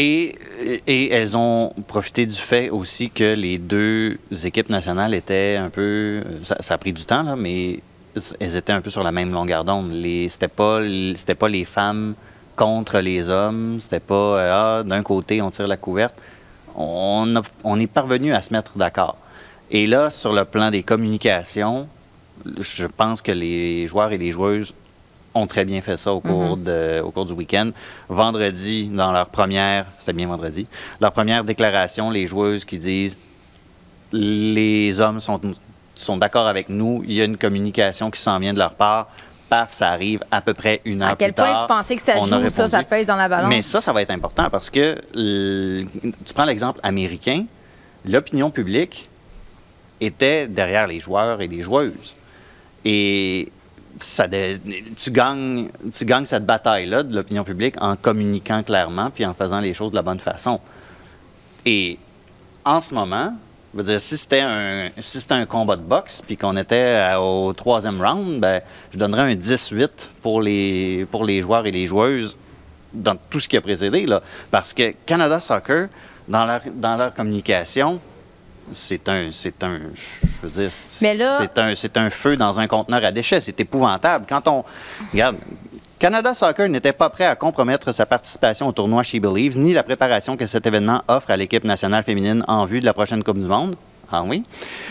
[0.00, 6.22] Et, elles ont profité du fait aussi que les deux équipes nationales étaient un peu.
[6.44, 7.80] Ça, a pris du temps, là, mais
[8.38, 9.92] elles étaient un peu sur la même longueur d'onde.
[10.28, 10.80] C'était pas,
[11.38, 12.14] pas les femmes
[12.54, 13.78] contre les hommes.
[13.80, 16.14] C'était pas euh, ah, d'un côté on tire la couverte.
[16.76, 17.34] On,
[17.64, 19.16] on est parvenu à se mettre d'accord.
[19.72, 21.88] Et là, sur le plan des communications,
[22.60, 24.72] je pense que les joueurs et les joueuses
[25.38, 27.70] ont très bien fait ça au cours, de- au cours du week-end.
[28.08, 30.66] Vendredi, dans leur première, c'était bien vendredi,
[31.00, 33.16] leur première déclaration, les joueuses qui disent
[34.12, 35.40] les hommes sont,
[35.94, 39.08] sont d'accord avec nous, il y a une communication qui s'en vient de leur part.
[39.50, 41.62] Paf, ça arrive à peu près une heure À quel plus point tard.
[41.62, 43.48] vous pensez que ça joue, ça, ça pèse dans la balance?
[43.48, 47.46] Mais ça, ça va être important parce que tu prends l'exemple américain,
[48.04, 49.08] l'opinion publique
[50.02, 52.14] était derrière les joueurs et les joueuses.
[52.84, 53.50] Et
[54.00, 59.34] ça tu, gagnes, tu gagnes cette bataille-là de l'opinion publique en communiquant clairement puis en
[59.34, 60.60] faisant les choses de la bonne façon.
[61.64, 61.98] Et
[62.64, 63.34] en ce moment,
[63.72, 67.52] je veux dire, si c'était un, si un combat de boxe puis qu'on était au
[67.52, 69.88] troisième round, ben, je donnerais un 10-8
[70.22, 72.36] pour les, pour les joueurs et les joueuses
[72.92, 74.06] dans tout ce qui a précédé.
[74.06, 74.22] Là.
[74.50, 75.88] Parce que Canada Soccer,
[76.26, 78.00] dans leur, dans leur communication,
[78.72, 79.78] c'est un, c'est un,
[80.42, 83.40] je veux dire, Mais là- c'est un, c'est un feu dans un conteneur à déchets.
[83.40, 84.26] C'est épouvantable.
[84.28, 84.64] Quand on,
[85.12, 85.36] regarde,
[85.98, 89.82] Canada Soccer n'était pas prêt à compromettre sa participation au tournoi She Believes, ni la
[89.82, 93.38] préparation que cet événement offre à l'équipe nationale féminine en vue de la prochaine Coupe
[93.38, 93.74] du Monde.
[94.10, 94.42] Ah oui?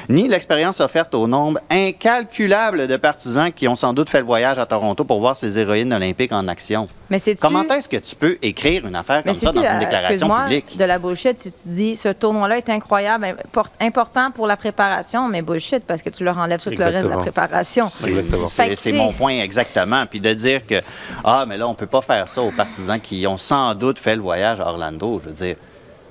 [0.10, 4.60] Ni l'expérience offerte au nombre incalculable de partisans qui ont sans doute fait le voyage
[4.60, 6.88] à Toronto pour voir ces héroïnes olympiques en action.
[7.10, 9.80] Mais c'est Comment est-ce que tu peux écrire une affaire comme ça dans une euh,
[9.80, 10.78] déclaration excuse-moi, publique?
[10.78, 15.28] de la bullshit si tu dis ce tournoi-là est incroyable, import- important pour la préparation,
[15.28, 17.86] mais bullshit parce que tu leur enlèves tout le reste de la préparation.
[17.86, 20.06] C'est mon point exactement.
[20.06, 20.82] Puis de dire que,
[21.24, 24.16] ah, mais là, on peut pas faire ça aux partisans qui ont sans doute fait
[24.16, 25.20] le voyage à Orlando.
[25.24, 25.56] Je veux dire,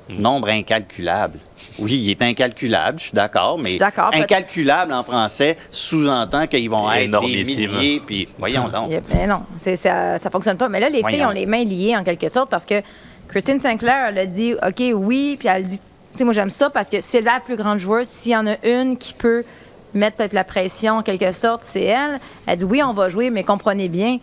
[0.08, 0.20] Mm.
[0.20, 1.38] nombre incalculable.
[1.80, 3.80] Oui, il est incalculable, je suis d'accord, mais suis
[4.12, 7.70] incalculable en français sous-entend qu'ils vont être des Énormissime.
[7.72, 8.02] milliers.
[8.04, 8.90] Puis voyons donc.
[9.12, 10.68] Mais non, c'est- ça, ça fonctionne pas.
[10.68, 12.82] Mais là, les filles ont les mains liées en quelque sorte parce que
[13.28, 16.70] Christine Sinclair, elle a dit OK, oui, puis elle dit, tu sais, moi j'aime ça
[16.70, 18.06] parce que c'est la plus grande joueuse.
[18.06, 19.44] S'il y en a une qui peut
[19.92, 22.20] mettre peut-être la pression en quelque sorte, c'est elle.
[22.46, 24.18] Elle dit oui, on va jouer, mais comprenez bien,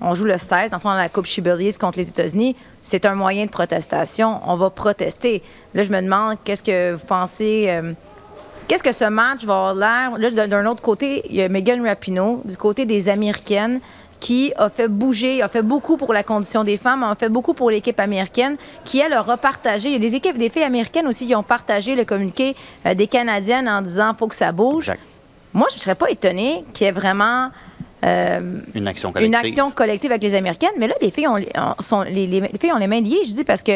[0.00, 2.54] on joue le 16, enfin dans la Coupe Chibeliers contre les États-Unis.
[2.84, 4.40] C'est un moyen de protestation.
[4.46, 5.42] On va protester.
[5.74, 7.66] Là, je me demande, qu'est-ce que vous pensez.
[7.68, 7.92] euh,
[8.68, 10.18] Qu'est-ce que ce match va avoir l'air?
[10.18, 13.80] Là, d'un- autre côté, il y a Megan Rapinoe, du côté des Américaines,
[14.20, 17.52] qui a fait bouger, a fait beaucoup pour la condition des femmes, a fait beaucoup
[17.52, 19.88] pour l'équipe américaine, qui, elle, a repartagé.
[19.90, 22.94] Il y a des équipes, des filles américaines aussi qui ont partagé le communiqué euh,
[22.94, 24.92] des Canadiennes en disant faut que ça bouge.
[25.52, 27.50] Moi, je ne serais pas étonnée qu'il y ait vraiment
[28.04, 29.28] euh, Une action collective.
[29.40, 30.70] une action collective avec les Américaines.
[30.78, 33.22] Mais là, les filles ont, les- sont, les, les- les filles ont les mains liées,
[33.26, 33.72] je dis, parce que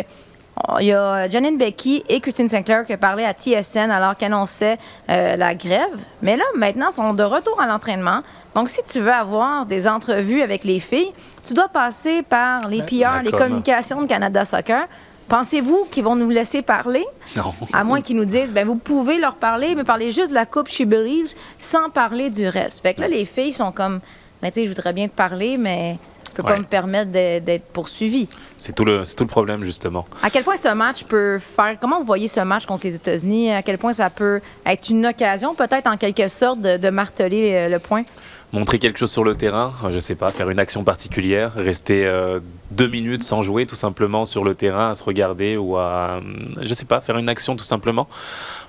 [0.69, 4.17] oh, il y a Janine Becky et Christine Sinclair qui ont parlé à TSN alors
[4.17, 4.79] qu'ils annonçaient
[5.11, 5.97] euh, la grève.
[6.23, 8.21] Mais là, maintenant, ils sont de retour à l'entraînement.
[8.55, 11.13] Donc, si tu veux avoir des entrevues avec les filles,
[11.45, 13.39] tu dois passer par les PR, les com.
[13.39, 14.87] communications de Canada Soccer.
[15.29, 17.05] Pensez-vous qu'ils vont nous laisser parler?
[17.37, 17.53] Non.
[17.73, 20.47] À moins qu'ils nous disent, ben vous pouvez leur parler, mais parlez juste de la
[20.47, 22.81] Coupe She Believes sans parler du reste.
[22.81, 24.01] Fait que là, les filles sont comme,
[24.41, 26.59] ben, tu sais, je voudrais bien te parler, mais je peux pas Ouais.
[26.59, 28.29] me permettre d'être poursuivi.
[28.59, 30.05] C'est tout, le, c'est tout le problème, justement.
[30.23, 31.77] À quel point ce match peut faire.
[31.81, 33.51] Comment vous voyez ce match contre les États-Unis?
[33.53, 37.53] À quel point ça peut être une occasion, peut-être en quelque sorte, de, de marteler
[37.55, 38.03] euh, le point?
[38.51, 42.07] Montrer quelque chose sur le terrain, euh, je sais pas, faire une action particulière, rester
[42.07, 46.21] euh, deux minutes sans jouer tout simplement sur le terrain, à se regarder ou à,
[46.63, 48.09] je sais pas, faire une action tout simplement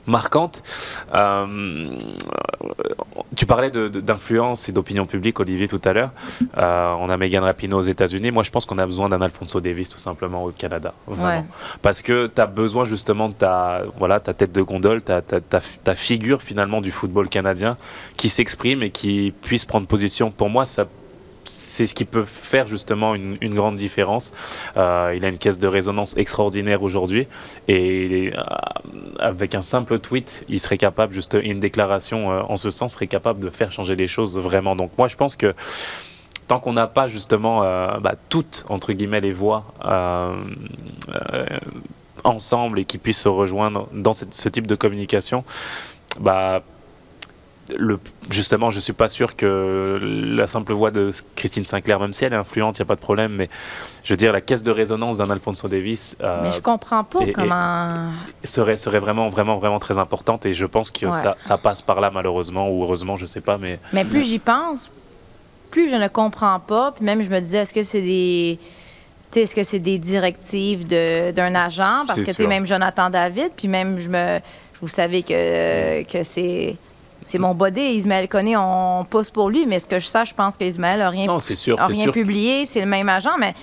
[0.07, 0.61] marquante.
[1.13, 1.89] Euh,
[3.35, 6.11] tu parlais d'influence et d'opinion publique, Olivier, tout à l'heure.
[6.57, 8.31] Euh, on a Megan Rapinoe aux États-Unis.
[8.31, 10.93] Moi, je pense qu'on a besoin d'un Alfonso Davis tout simplement au Canada.
[11.07, 11.39] Vraiment.
[11.39, 11.43] Ouais.
[11.81, 15.41] Parce que tu as besoin justement de ta, voilà, ta tête de gondole, ta, ta,
[15.41, 17.77] ta, ta figure finalement du football canadien
[18.17, 20.31] qui s'exprime et qui puisse prendre position.
[20.31, 20.85] Pour moi, ça
[21.49, 24.31] c'est ce qui peut faire justement une, grande différence.
[24.77, 27.27] Euh, il a une caisse de résonance extraordinaire aujourd'hui
[27.67, 28.41] et euh,
[29.19, 33.07] avec un simple tweet, il serait capable, juste une déclaration euh, en ce sens, serait
[33.07, 34.75] capable de faire changer les choses vraiment.
[34.75, 35.53] Donc moi, je pense que
[36.47, 37.61] tant qu'on n'a pas justement
[37.99, 39.65] bah, toutes entre guillemets les voix
[42.23, 45.43] ensemble et qui puissent se rejoindre dans ce type de communication,
[46.19, 46.63] bah
[47.77, 52.25] le, justement, je suis pas sûr que la simple voix de Christine Sinclair, même si
[52.25, 53.49] elle est influente, il n'y a pas de problème, mais
[54.03, 57.21] je veux dire, la caisse de résonance d'un Alfonso Davis euh, mais je comprends pas
[57.23, 57.33] et-
[58.43, 61.11] serait, serait vraiment, vraiment, vraiment très importante et je pense que Ouais.
[61.11, 64.39] ça, ça passe par là, malheureusement, ou heureusement, je sais pas, mais Mais plus j'y
[64.39, 64.89] pense,
[65.71, 66.91] plus je ne comprends pas.
[66.95, 68.57] Puis même, je me disais, est-ce que c'est des.
[69.35, 72.05] Est-ce que c'est des directives de- d'un agent?
[72.07, 74.39] Parce que, même Jonathan David, puis même, je me.
[74.81, 76.75] Vous savez que, que c'est.
[77.29, 80.33] C'est mon body, Ismaël Koné, on pousse pour lui, mais ce que je sache, je
[80.33, 82.11] pense qu'Ismaël n'a rien, non, c'est sûr, a rien sûr.
[82.11, 83.53] publié, c'est le même agent, mais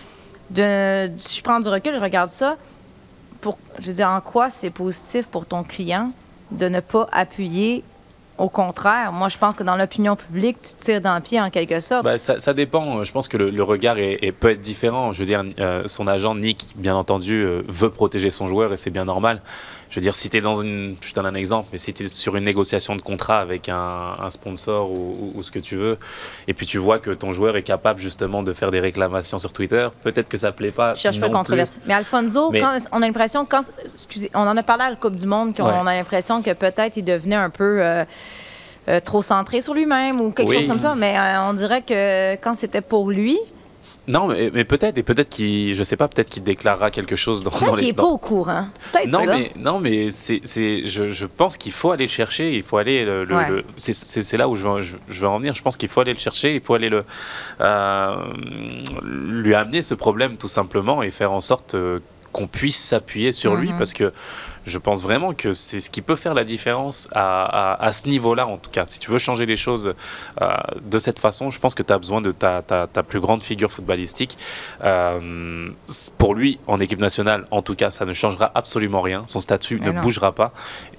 [0.50, 2.56] de, si je prends du recul, je regarde ça,
[3.40, 6.12] pour, je veux dire, en quoi c'est positif pour ton client
[6.52, 7.82] de ne pas appuyer
[8.38, 11.48] au contraire, moi, je pense que dans l'opinion publique, tu tires dans le pied en
[11.50, 12.04] quelque sorte.
[12.04, 13.02] Bah, ça, ça dépend.
[13.02, 15.12] Je pense que le, le regard est, est- peut être différent.
[15.14, 18.76] Je veux dire, euh, son agent Nick, bien entendu, euh, veut protéger son joueur et
[18.76, 19.40] c'est bien normal.
[19.88, 20.96] Je veux dire, si tu es dans une.
[21.00, 23.68] Je te donne un exemple, mais si tu es sur une négociation de contrat avec
[23.68, 24.96] un, un sponsor ou,
[25.34, 25.96] ou- ou ce que tu veux,
[26.48, 29.52] et puis tu vois que ton joueur est capable justement de faire des réclamations sur
[29.52, 30.94] Twitter, peut-être que ça plaît pas.
[30.94, 31.78] Je cherche pas controverse.
[31.86, 33.62] Mais Alfonso, Mais- quand- on a l'impression, quand,
[33.94, 35.72] excusez, on en a parlé à la Coupe du Monde, qu'on Ouais.
[35.72, 38.04] a l'impression que peut-être il devenait un peu euh,
[38.88, 40.56] euh, trop centré sur lui-même ou quelque Oui.
[40.56, 40.94] chose comme ça.
[40.96, 43.38] Mais euh, on dirait que quand c'était pour lui.
[44.08, 45.74] Non, mais, mais peut-être, et peut-être qu'il.
[45.74, 47.86] Je sais pas, peut-être qu'il déclarera quelque chose dans, dans les.
[47.86, 48.68] n'est pas au courant.
[48.92, 49.36] Peut-être Non ça.
[49.36, 52.54] mais, non, mais c'est, c'est, je, je pense qu'il faut aller le chercher.
[52.54, 53.48] Il faut aller le, le- Ouais.
[53.48, 55.54] le- c'est, là où je veux, je, je veux en venir.
[55.54, 56.54] Je pense qu'il faut aller le chercher.
[56.54, 57.04] Il faut aller le,
[57.60, 58.16] euh,
[59.02, 61.98] lui amener ce problème tout simplement et faire en sorte euh,
[62.36, 63.78] qu'on puisse s'appuyer sur lui Mhm.
[63.78, 64.12] parce que
[64.66, 68.08] je pense vraiment que c'est ce qui peut faire la différence à, à- à ce
[68.08, 68.84] niveau-là, en tout cas.
[68.86, 69.94] Si tu veux changer les choses
[70.42, 73.20] euh, de cette façon, je pense que tu as besoin de ta, ta- ta plus
[73.20, 74.36] grande figure footballistique.
[74.84, 75.68] Euh,
[76.18, 79.22] pour lui, en équipe nationale, en tout cas, ça ne changera absolument rien.
[79.26, 80.00] Son statut Mais ne non.
[80.00, 80.52] bougera pas.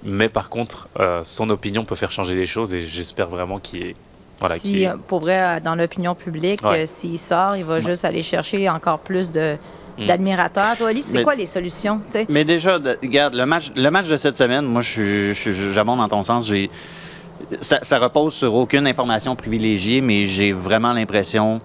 [0.03, 3.83] Mais par contre, euh, son opinion peut faire changer les choses et j'espère vraiment qu'il
[3.85, 3.95] est.
[4.39, 6.85] Voilà, si, euh, pour vrai, dans l'opinion publique, Ouais.
[6.85, 9.57] s'il sort, il va juste aller chercher encore plus de
[9.97, 10.05] Mm.
[10.05, 10.77] d'admirateurs.
[10.77, 12.01] Toi, Alice, c'est quoi les solutions?
[12.29, 16.23] Mais déjà, de- regarde, le match, le match de cette semaine, moi, j'abonde dans ton
[16.23, 16.47] sens.
[16.47, 16.69] J'ai,
[17.61, 21.59] ça, ça repose sur aucune information privilégiée, mais j'ai vraiment l'impression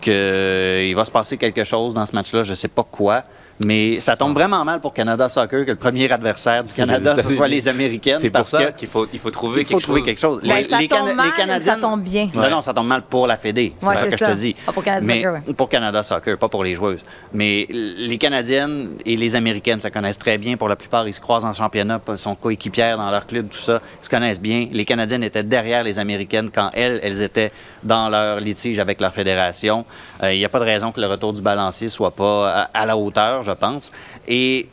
[0.00, 2.42] qu'il va se passer quelque chose dans ce match-là.
[2.42, 3.24] Je sais pas quoi.
[3.64, 7.34] Mais ça tombe vraiment mal pour Canada Soccer que le premier adversaire du Canada, ce
[7.34, 8.18] soit les Américaines.
[8.18, 10.06] C'est pour parce ça qu'il faut, il faut trouver il faut quelque trouver chose.
[10.06, 10.40] quelque chose.
[10.42, 12.28] Ben, Les- ça les tombe mal les Canadiens- ça tombe bien?
[12.34, 13.72] Non, non, ça tombe mal pour la Fédé.
[13.78, 14.56] C'est Ouais, ça que je te dis.
[14.66, 15.54] Ah, pour Canada Mais Soccer, ouais.
[15.54, 17.04] pour Canada Soccer, pas pour les joueuses.
[17.32, 20.56] Mais les Canadiennes et les Américaines se connaissent très bien.
[20.56, 23.58] Pour la plupart, ils se croisent en championnat, ils sont coéquipières dans leur club, tout
[23.58, 23.80] ça.
[24.00, 24.66] Ils se connaissent bien.
[24.72, 27.52] Les Canadiennes étaient derrière les Américaines quand elles, elles étaient
[27.84, 29.84] dans leur litige avec leur fédération.
[30.22, 32.80] Euh, Il n'y a pas de raison que le retour du balancier soit pas à,
[32.82, 33.90] à la hauteur, je pense.
[34.26, 34.66] Et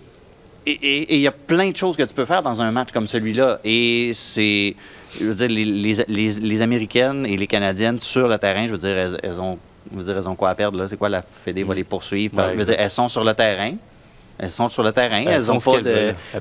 [0.65, 3.60] il y a plein de choses que tu peux faire dans un match comme celui-là.
[3.63, 4.75] Et c'est.
[5.19, 8.71] Je veux dire, les, les- les- les Américaines et les Canadiennes sur le terrain, je
[8.71, 9.57] veux dire, elles, elles ont,
[9.91, 10.77] je veux dire, elles ont quoi à perdre.
[10.79, 10.88] là?
[10.88, 12.38] C'est quoi la Fédé va les poursuivre?
[12.38, 13.73] Ouais, je veux dire, elles sont sur le terrain.
[14.39, 15.21] Elles sont sur le terrain.
[15.25, 15.81] Elles Elles font ont ce pas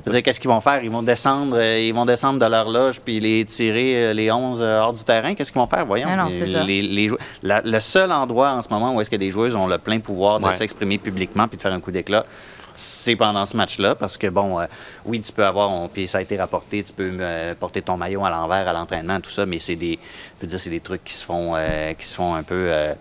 [0.09, 0.19] de.
[0.21, 0.83] qu'est-ce qu'ils vont faire?
[0.83, 4.31] Ils vont descendre, euh, ils vont descendre de leur loge puis les tirer euh, les
[4.31, 5.35] 11 euh, hors du terrain.
[5.35, 5.85] Qu'est-ce qu'ils vont faire?
[5.85, 6.07] Voyons.
[6.11, 6.63] Ah non, Les- c'est ça.
[6.63, 9.55] les- les jou- la- le seul endroit en ce moment où est-ce que des joueuses
[9.55, 10.53] ont le plein pouvoir de Ouais.
[10.55, 12.25] s'exprimer publiquement puis de faire un coup d'éclat,
[12.73, 14.65] c'est pendant ce match-là, parce que, bon, euh,
[15.05, 17.97] oui, tu peux avoir, on- puis ça a été rapporté, tu peux euh, porter ton
[17.97, 19.99] maillot à l'envers à l'entraînement, tout ça, mais c'est des,
[20.39, 22.55] je veux dire, c'est des trucs qui se font, euh, qui se font un peu
[22.69, 22.93] euh,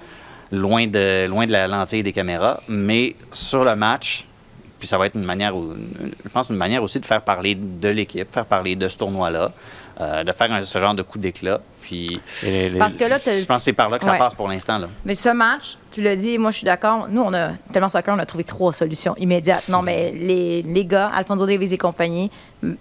[0.53, 2.61] loin, de, loin de la lentille des caméras.
[2.68, 4.26] Mais sur le match,
[4.81, 5.75] puis ça va être une manière, où-
[6.25, 9.53] je pense, une manière aussi de faire parler de l'équipe, faire parler de ce tournoi-là,
[10.01, 11.61] euh, de faire un- ce genre de coup d'éclat.
[11.83, 14.14] Puis, Et les- les- Parce que là, je pense que c'est par là que ça
[14.14, 14.79] passe pour l'instant.
[14.79, 14.88] Là.
[15.05, 17.07] Mais ce match, tu l'as dit, moi je suis d'accord.
[17.11, 19.69] Nous, on a tellement soccer, on a trouvé trois solutions immédiates.
[19.69, 22.31] Non, mais les, les gars, Alfonso Davies et compagnie,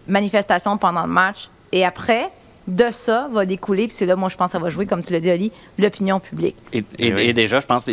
[0.07, 1.49] manifestation pendant le match.
[1.71, 2.29] Et après,
[2.67, 5.01] de ça va découler, puis c'est là, moi je pense que ça va jouer, comme
[5.01, 6.55] tu l'as dit, Oli, l'opinion publique.
[6.71, 7.21] Et, et- oui.
[7.21, 7.89] et déjà, je pense,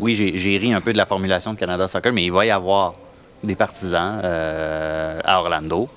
[0.00, 2.44] oui, j'ai j'ai ri un peu de la formulation de Canada Soccer, mais il va
[2.44, 2.94] y avoir
[3.42, 5.88] des partisans euh, à Orlando.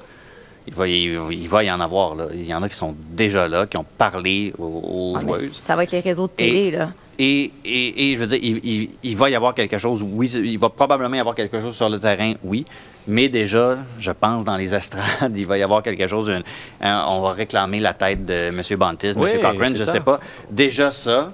[0.67, 2.13] Il va, y, il va y en avoir.
[2.15, 2.25] Là.
[2.33, 5.33] Il y en a qui sont déjà là, qui ont parlé aux, aux Ah, mais
[5.33, 5.51] joueuses.
[5.53, 6.91] ça va être les réseaux de télé, là.
[7.17, 10.29] Et, et- et je veux dire, il, il- il va y avoir quelque chose, oui,
[10.31, 12.65] il va probablement y avoir quelque chose sur le terrain, oui,
[13.07, 16.43] mais déjà, je pense, dans les estrades, il va y avoir quelque chose, une-
[16.83, 18.61] on va réclamer la tête de M.
[18.77, 19.41] Bantis, Oui, M.
[19.41, 19.91] Cochrane, je ça.
[19.91, 20.19] sais pas.
[20.49, 21.31] Déjà ça,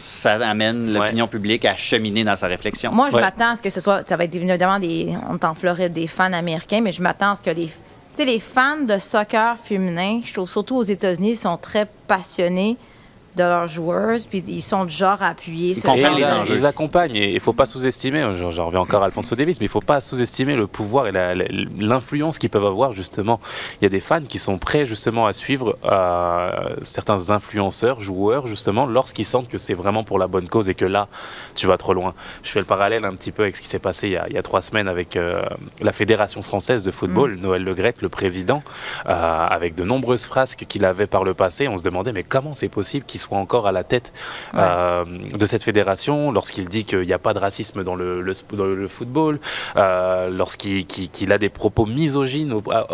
[0.00, 2.92] ça amène l'opinion publique à cheminer dans sa réflexion.
[2.92, 3.20] Moi, je Ouais.
[3.20, 4.08] m'attends à ce que ce soit.
[4.08, 5.12] Ça va être évidemment des.
[5.28, 7.66] On est en Floride, des fans américains, mais je m'attends à ce que les.
[7.66, 7.72] Tu
[8.14, 12.76] sais, les fans de soccer féminin, je trouve surtout aux États-Unis, sont très passionnés
[13.38, 16.54] de leurs joueuses, puis ils sont du genre à appuyer ce comprennent les ils, enjeux.
[16.56, 19.66] ils accompagnent et il faut pas sous-estimer, hein, j'en reviens encore à Alfonso Davis, mais
[19.66, 21.12] il faut pas sous-estimer le pouvoir et
[21.78, 23.40] l'influence qu'ils peuvent avoir justement.
[23.80, 26.50] Il y a des fans qui sont prêts justement à suivre euh,
[26.82, 30.84] certains influenceurs, joueurs justement, lorsqu'ils sentent que c'est vraiment pour la bonne cause et que
[30.84, 31.08] là,
[31.54, 32.14] tu vas trop loin.
[32.42, 34.26] Je fais le parallèle un petit peu avec ce qui s'est passé il y, a,
[34.28, 35.42] il y a trois semaines avec euh,
[35.80, 38.62] la Fédération française de football, Noël Legrette, le président,
[39.06, 41.68] euh, avec de nombreuses frasques qu'il avait par le passé.
[41.68, 44.12] On se demandait mais comment c'est possible qu'il soit encore à la tête
[44.54, 48.32] euh, de cette fédération lorsqu'il dit qu'il n'y a pas de racisme dans le, le
[48.32, 49.38] sp- dans le football,
[49.76, 52.86] euh, lorsqu'il qu'il- qu'il a des propos misogynes au- à,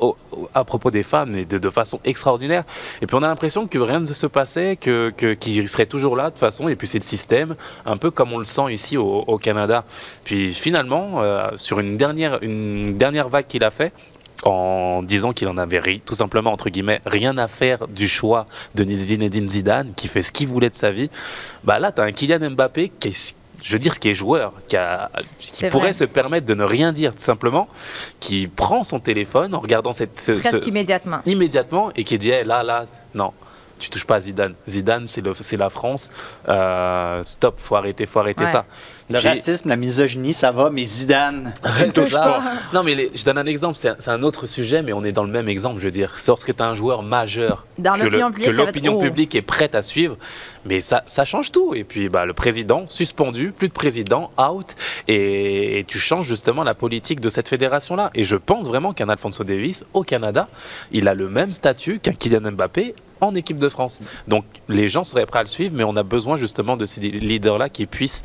[0.00, 2.64] au- au- à propos des femmes et de, de façon extraordinaire.
[3.02, 6.16] Et puis on a l'impression que rien ne se passait, que que- qu'il serait toujours
[6.16, 6.68] là de toute façon.
[6.68, 7.54] Et puis c'est le système,
[7.86, 9.84] un peu comme on le sent ici au, au Canada.
[10.24, 13.92] Puis finalement, euh, sur une dernière, une dernière vague qu'il a fait,
[14.44, 18.46] en disant qu'il en avait ri- tout simplement entre guillemets rien à faire du choix
[18.74, 21.10] de Zinedine Zidane qui fait ce qu'il voulait de sa vie
[21.64, 24.54] bah là tu as un Kylian Mbappé qui est je veux dire qui est joueur
[24.68, 25.92] qui, a- qui C'est pourrait vrai.
[25.92, 27.68] se permettre de ne rien dire tout simplement
[28.18, 31.18] qui prend son téléphone en regardant cette ce- immédiatement.
[31.26, 33.32] immédiatement et qui dit Eh, là là non
[33.80, 36.10] tu touches pas à Zidane Zidane c'est le c'est la France
[36.48, 38.50] Euh, stop faut arrêter faut arrêter Ouais.
[38.50, 38.64] ça
[39.10, 41.52] Le J'ai- racisme, la misogynie, ça va, mais Zidane,
[41.94, 42.42] tu ne pas.
[42.72, 45.02] Non, mais les- je donne un exemple, c'est un, c'est un autre sujet, mais on
[45.02, 46.14] est dans le même exemple, je veux dire.
[46.28, 49.82] Lorsque tu as un joueur majeur, Dans que le- l'opinion être publique est prête à
[49.82, 50.16] suivre,
[50.64, 51.74] mais ça, ça change tout.
[51.74, 54.76] Et puis, bah, le président, suspendu, plus de président, out,
[55.08, 58.10] et, et tu changes justement la politique de cette fédération-là.
[58.14, 60.46] Et je pense vraiment qu'un Alfonso Davis, au Canada,
[60.92, 64.00] il a le même statut qu'un Kylian Mbappé en équipe de France.
[64.28, 67.00] Donc les gens seraient prêts à le suivre, mais on a besoin justement de ces
[67.00, 68.22] leaders-là qui puissent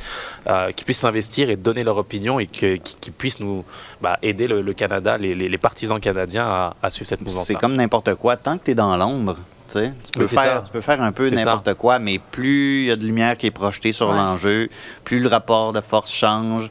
[0.47, 3.63] euh, qui puissent s'investir et donner leur opinion et que- qui, qui puissent nous
[4.01, 7.45] bah, aider le, le Canada, les, les- les partisans canadiens à, à suivre cette mouvance.
[7.47, 8.37] C'est comme n'importe quoi.
[8.37, 9.35] Tant que tu es dans l'ombre,
[9.67, 10.61] tu sais, tu peux, faire, ça.
[10.65, 13.47] tu peux faire un peu n'importe quoi, mais plus il y a de lumière qui
[13.47, 14.15] est projetée sur Ouais.
[14.15, 14.69] l'enjeu,
[15.03, 16.69] plus le rapport de force change,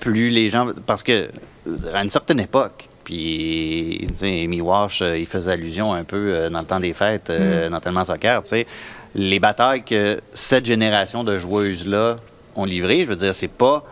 [0.00, 0.68] plus les gens.
[0.86, 1.28] Parce que
[1.92, 6.58] à une certaine époque, puis, Amy Walsh, euh, il faisait allusion un peu euh, dans
[6.58, 8.66] le temps des fêtes, euh, dans Tellement Soccer, tu sais,
[9.14, 12.16] les batailles que cette génération de joueuses-là
[12.56, 13.84] ont livrées, je veux dire, c'est pas.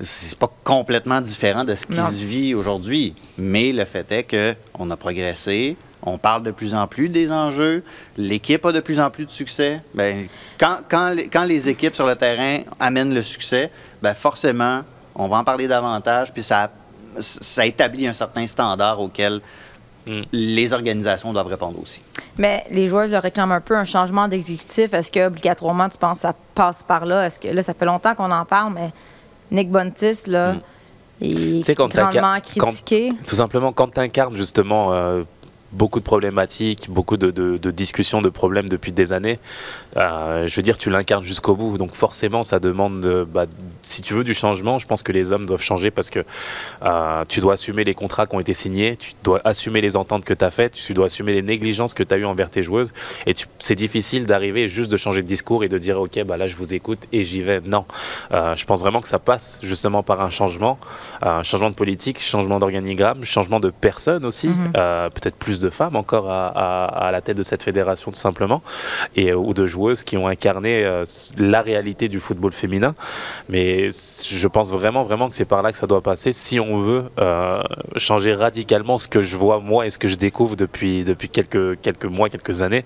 [0.00, 4.54] C'est pas complètement différent de ce qui se vit aujourd'hui, mais le fait est que
[4.76, 7.84] on a progressé, on parle de plus en plus des enjeux,
[8.16, 9.80] l'équipe a de plus en plus de succès.
[9.94, 10.26] Ben,
[10.58, 13.70] quand, quand, les, quand les équipes sur le terrain amènent le succès,
[14.02, 14.82] ben forcément,
[15.14, 16.70] on va en parler davantage, puis ça,
[17.18, 19.40] ça établit un certain standard auquel
[20.06, 20.20] Mm.
[20.32, 22.02] les organisations doivent répondre aussi.
[22.36, 24.92] Mais les joueurs le réclament un peu un changement d'exécutif.
[24.92, 27.24] Est-ce que obligatoirement tu penses que ça passe par là?
[27.24, 28.90] Est-ce que là, ça fait longtemps qu'on en parle, mais
[29.50, 30.60] Nick Bontis, là, Mm.
[31.22, 33.12] est grandement quand- critiqué.
[33.26, 35.22] Tout simplement, quand tu incarnes justement euh,
[35.74, 39.38] beaucoup de problématiques, beaucoup de, de- de discussions, de problèmes depuis des années,
[39.96, 41.78] euh, je veux dire, tu l'incarnes jusqu'au bout.
[41.78, 43.46] Donc forcément, ça demande, de- bah,
[43.82, 46.24] si tu veux du changement, je pense que les hommes doivent changer parce que
[46.84, 50.24] euh, tu dois assumer les contrats qui ont été signés, tu dois assumer les ententes
[50.24, 52.62] que tu as faites, tu dois assumer les négligences que tu as eues envers tes
[52.62, 52.92] joueuses.
[53.26, 56.46] Et c'est difficile d'arriver juste de changer de discours et de dire, OK, bah là,
[56.46, 57.60] je vous écoute et j'y vais.
[57.64, 57.84] Non.
[58.32, 60.78] Euh, je pense vraiment que ça passe justement par un changement,
[61.22, 65.96] un changement de politique, changement d'organigramme, changement de personnes aussi, euh, peut-être plus de femmes
[65.96, 68.62] encore à, la tête de cette fédération tout simplement,
[69.16, 71.04] et, euh, ou de joueuses qui ont incarné euh,
[71.38, 72.94] la réalité du football féminin.
[73.48, 76.78] Mais je pense vraiment, vraiment que c'est par là que ça doit passer si on
[76.78, 77.62] veut euh,
[77.96, 81.80] changer radicalement ce que je vois moi et ce que je découvre depuis, depuis quelques,
[81.80, 82.84] quelques mois, quelques années.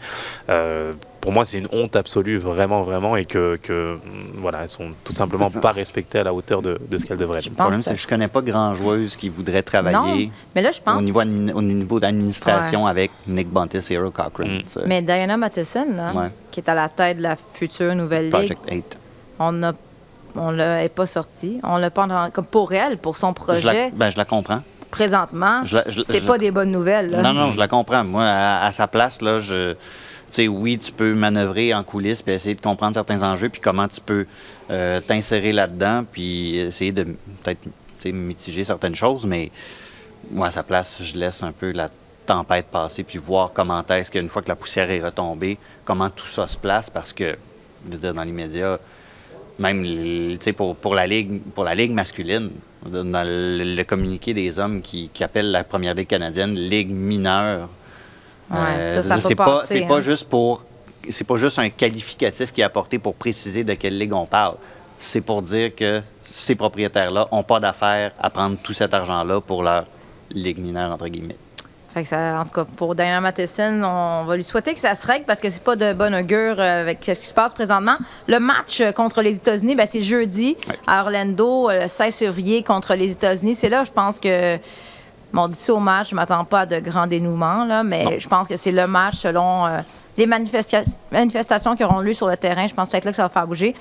[1.28, 4.88] Pour moi, c'est une honte absolue, vraiment, vraiment, et que, que mm, voilà, elles sont
[5.04, 7.44] tout simplement pas respectées à la hauteur de, de ce qu'elles devraient être.
[7.44, 10.32] Je Le pense problème, c'est que je connais pas grand joueuse qui voudrait Non, travailler
[10.54, 11.02] mais là, je au pense.
[11.02, 14.46] niveau, au niveau d'administration avec Nick Bontis et Hero Cochran.
[14.46, 14.62] Mm.
[14.86, 16.28] Mais Diana Matheson, là, Ouais.
[16.50, 18.98] qui est à la tête de la future nouvelle ligue, Project 8.
[19.38, 19.72] on a
[20.34, 21.60] on l'a est pas sorti.
[21.62, 23.90] On l'a pas en- comme pour elle, pour son Je la, projet.
[23.94, 24.62] ben, je la comprends.
[24.90, 25.60] Présentement,
[26.06, 27.10] c'est pas des bonnes nouvelles.
[27.10, 27.20] là.
[27.20, 28.02] Non, non, je la comprends.
[28.02, 29.74] Moi, à, à sa place, là, je.
[30.30, 33.88] Sais, oui, tu peux manœuvrer en coulisses puis essayer de comprendre certains enjeux, puis comment
[33.88, 34.26] tu peux
[34.70, 37.04] euh, t'insérer là-dedans, puis essayer de
[37.42, 37.58] peut-être
[38.12, 39.50] mitiger certaines choses, mais
[40.30, 41.88] moi, à sa place, je laisse un peu la
[42.26, 46.26] tempête passer, puis voir comment est-ce qu'une fois que la poussière est retombée, comment tout
[46.26, 47.36] ça se place, parce que,
[47.86, 48.78] je veux dire, dans l'immédiat,
[49.58, 49.84] même
[50.56, 52.50] pour, pour, la ligue, masculine,
[52.86, 57.68] dans le, le communiqué des hommes qui, qui appellent la première ligue canadienne ligue mineure.
[58.50, 60.00] Ouais, euh, ça, ça c'est pas, c'est pas hein.
[60.00, 60.62] juste pour,
[61.08, 64.54] c'est pas juste un qualificatif qui est apporté pour préciser de quelle ligue on parle.
[64.98, 69.62] C'est pour dire que ces propriétaires-là n'ont pas d'affaires à prendre tout cet argent-là pour
[69.62, 69.84] leur
[70.32, 71.36] ligue mineure entre guillemets.
[71.94, 74.94] Fait que ça, en tout cas, pour Diana Matheson, on va lui souhaiter que ça
[74.94, 77.54] se règle parce que c'est pas de bon augure euh, avec ce qui se passe
[77.54, 77.96] présentement.
[78.26, 80.78] Le match euh, contre les États-Unis, ben, c'est jeudi Ouais.
[80.86, 83.54] à Orlando, le 16 février contre les États-Unis.
[83.54, 84.58] C'est là, je pense que.
[85.32, 88.10] Bon, d'ici au match, je m'attends pas à de grands dénouements, là, mais Non.
[88.18, 89.80] je pense que c'est le match selon euh,
[90.16, 92.66] les manifestations qui auront lieu sur le terrain.
[92.66, 93.74] Je pense peut-être là que ça va faire bouger.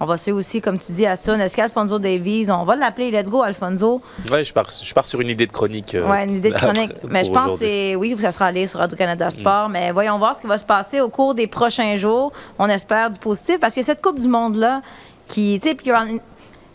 [0.00, 1.40] On va suivre aussi, comme tu dis, à Sun.
[1.40, 4.02] Est-ce qu'Alfonso Davies, on va l'appeler Let's Go Alfonso?
[4.30, 5.94] Ouais, je pars, je pars sur une idée de chronique.
[5.94, 6.92] euh, Oui, une idée de chronique.
[7.08, 7.94] Mais je pense que.
[7.94, 9.68] Oui, ça sera allé sur Radio-Canada Sport.
[9.68, 12.32] Mais voyons voir ce qui va se passer au cours des prochains jours.
[12.58, 14.82] On espère du positif parce que cette Coupe du Monde-là,
[15.28, 15.60] qui.
[15.62, 15.74] Tu sais,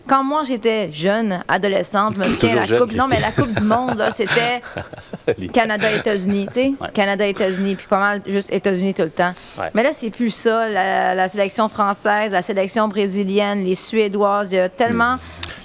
[0.10, 2.94] quand moi j'étais jeune, adolescente, je me souviens, la jeune, coupe.
[2.94, 4.62] Non, mais la Coupe du Monde, là, c'était
[5.54, 6.74] Canada-États-Unis, tu sais.
[6.82, 6.88] Ouais.
[6.94, 9.34] Canada-États-Unis, puis pas mal juste États-Unis tout le temps.
[9.58, 9.70] Ouais.
[9.74, 10.68] Mais là, c'est plus ça.
[10.68, 15.16] La, la sélection française, la sélection brésilienne, les Suédoises, il y a tellement.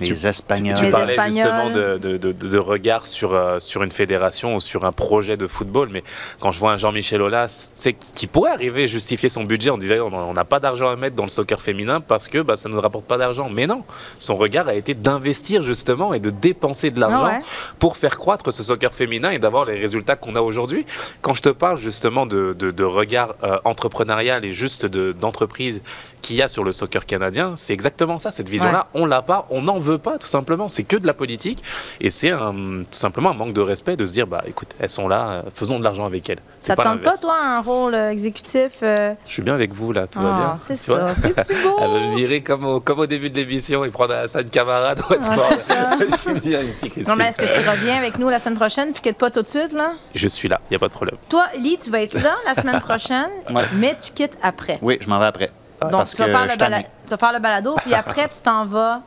[0.01, 0.77] Les Espagnols.
[0.77, 1.37] Tu Les parlais Espagnols.
[1.37, 5.37] justement de, de, de- de regard sur, euh, sur une fédération ou sur un projet
[5.37, 6.03] de football, mais
[6.41, 9.45] quand je vois un Jean-Michel Aulas tu sais, qui qui pourrait arriver à justifier son
[9.45, 12.39] budget en disant on n'a pas d'argent à mettre dans le soccer féminin parce que
[12.39, 13.49] bah, ça ne nous rapporte pas d'argent.
[13.51, 13.83] Mais non,
[14.19, 17.43] son regard a été d'investir justement et de dépenser de l'argent Ah ouais.
[17.79, 20.87] pour faire croître ce soccer féminin et d'avoir les résultats qu'on a aujourd'hui.
[21.23, 25.83] Quand je te parle justement de, de- de regard euh, entrepreneurial et juste de- d'entreprise
[26.23, 28.31] qu'il y a sur le soccer canadien, c'est exactement ça.
[28.31, 30.69] Cette vision-là, on l'a pas, on n'en veut pas tout simplement.
[30.69, 31.63] C'est que de la politique
[32.01, 35.07] et c'est tout simplement un manque de respect de se dire bah écoute, elles sont
[35.09, 36.39] là, euh, faisons de l'argent avec elles.
[36.61, 38.73] C'est Ça te tente pas, toi, un rôle euh, exécutif?
[38.83, 40.57] euh, Je suis bien avec vous là, tout Ah, va bien.
[40.57, 41.15] c'est ça.
[41.15, 41.77] C'est-tu beau?
[41.81, 44.45] Elle va me virer comme au, comme au début de l'émission et prendre un Hassan
[44.51, 45.51] Camara doit être Ouais, mort.
[46.11, 47.05] Je suis bien ici, Christine.
[47.13, 48.91] Non, mais est-ce que tu reviens avec nous la semaine prochaine?
[48.93, 49.93] Tu quittes pas tout de suite, là?
[50.15, 51.17] Je suis là, il n'y a pas de problème.
[51.29, 53.65] Toi, Lee, tu vas être là la semaine prochaine, Ouais.
[53.75, 54.79] mais tu quittes après.
[54.83, 55.51] Oui, je m'en vais après.
[55.83, 56.89] Donc, parce tu vas, que faire je le suis bala- tanné.
[57.07, 59.01] tu vas faire le balado, puis après, tu t'en vas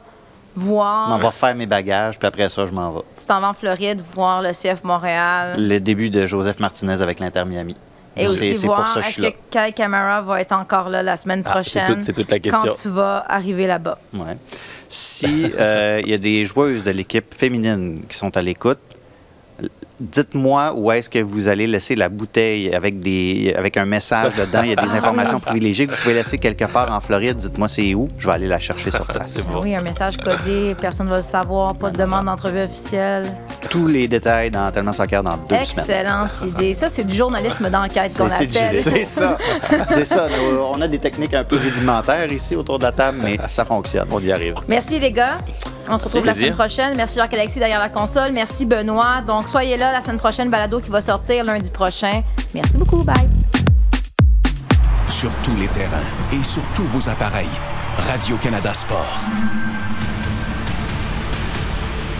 [0.55, 1.18] Je m'en voir.
[1.20, 3.01] vais faire mes bagages, puis après ça, je m'en vais.
[3.18, 5.55] Tu t'en vas en Floride voir le CF Montréal.
[5.57, 7.76] Le début de Joseph Martinez avec l'Inter Miami.
[8.20, 9.30] Et aussi c'est voir, que est-ce suis là.
[9.32, 12.01] que Kai Camara va être encore là la semaine Ah, c'est prochaine?
[12.01, 12.63] c'est toute la question.
[12.63, 13.99] Quand tu vas arriver là-bas.
[14.11, 14.36] Ouais.
[14.89, 18.79] Si euh, il y a des joueuses de l'équipe féminine qui sont à l'écoute,
[19.99, 24.61] dites-moi où est-ce que vous allez laisser la bouteille avec des avec un message dedans.
[24.63, 27.37] Il y a des informations privilégiées que vous pouvez laisser quelque part en Floride.
[27.37, 28.07] Dites-moi c'est où.
[28.17, 29.45] Je vais aller la chercher sur place.
[29.47, 29.61] Bon.
[29.63, 33.25] Oui, un message codé, personne ne va le savoir, pas de demande d'entrevue officielle.
[33.69, 35.85] Tous les détails dans Tellement Soccer dans deux semaines.
[35.85, 36.73] Excellente idée.
[36.73, 38.81] Ça, c'est du journalisme d'enquête qu'on appelle.
[38.81, 39.37] c'est ça.
[39.89, 40.27] C'est ça.
[40.29, 43.65] Nous, On a des techniques un peu rudimentaires ici autour de la table, mais ça
[43.65, 44.07] fonctionne.
[44.11, 44.55] On y arrive.
[44.67, 45.37] Merci les gars.
[45.89, 46.47] On se retrouve la plaisir.
[46.47, 46.97] semaine prochaine.
[46.97, 48.31] Merci Jacques-Alexis derrière la console.
[48.31, 49.21] Merci Benoît.
[49.25, 52.21] Donc soyez là la semaine prochaine, balado qui va sortir lundi prochain.
[52.53, 53.03] Merci beaucoup.
[53.03, 53.15] Bye.
[55.07, 55.97] Sur tous les terrains
[56.31, 57.47] et sur tous vos appareils.
[57.97, 59.19] Radio-Canada Sport.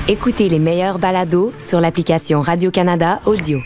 [0.08, 3.62] Écoutez les meilleurs balados sur l'application Radio-Canada Audio.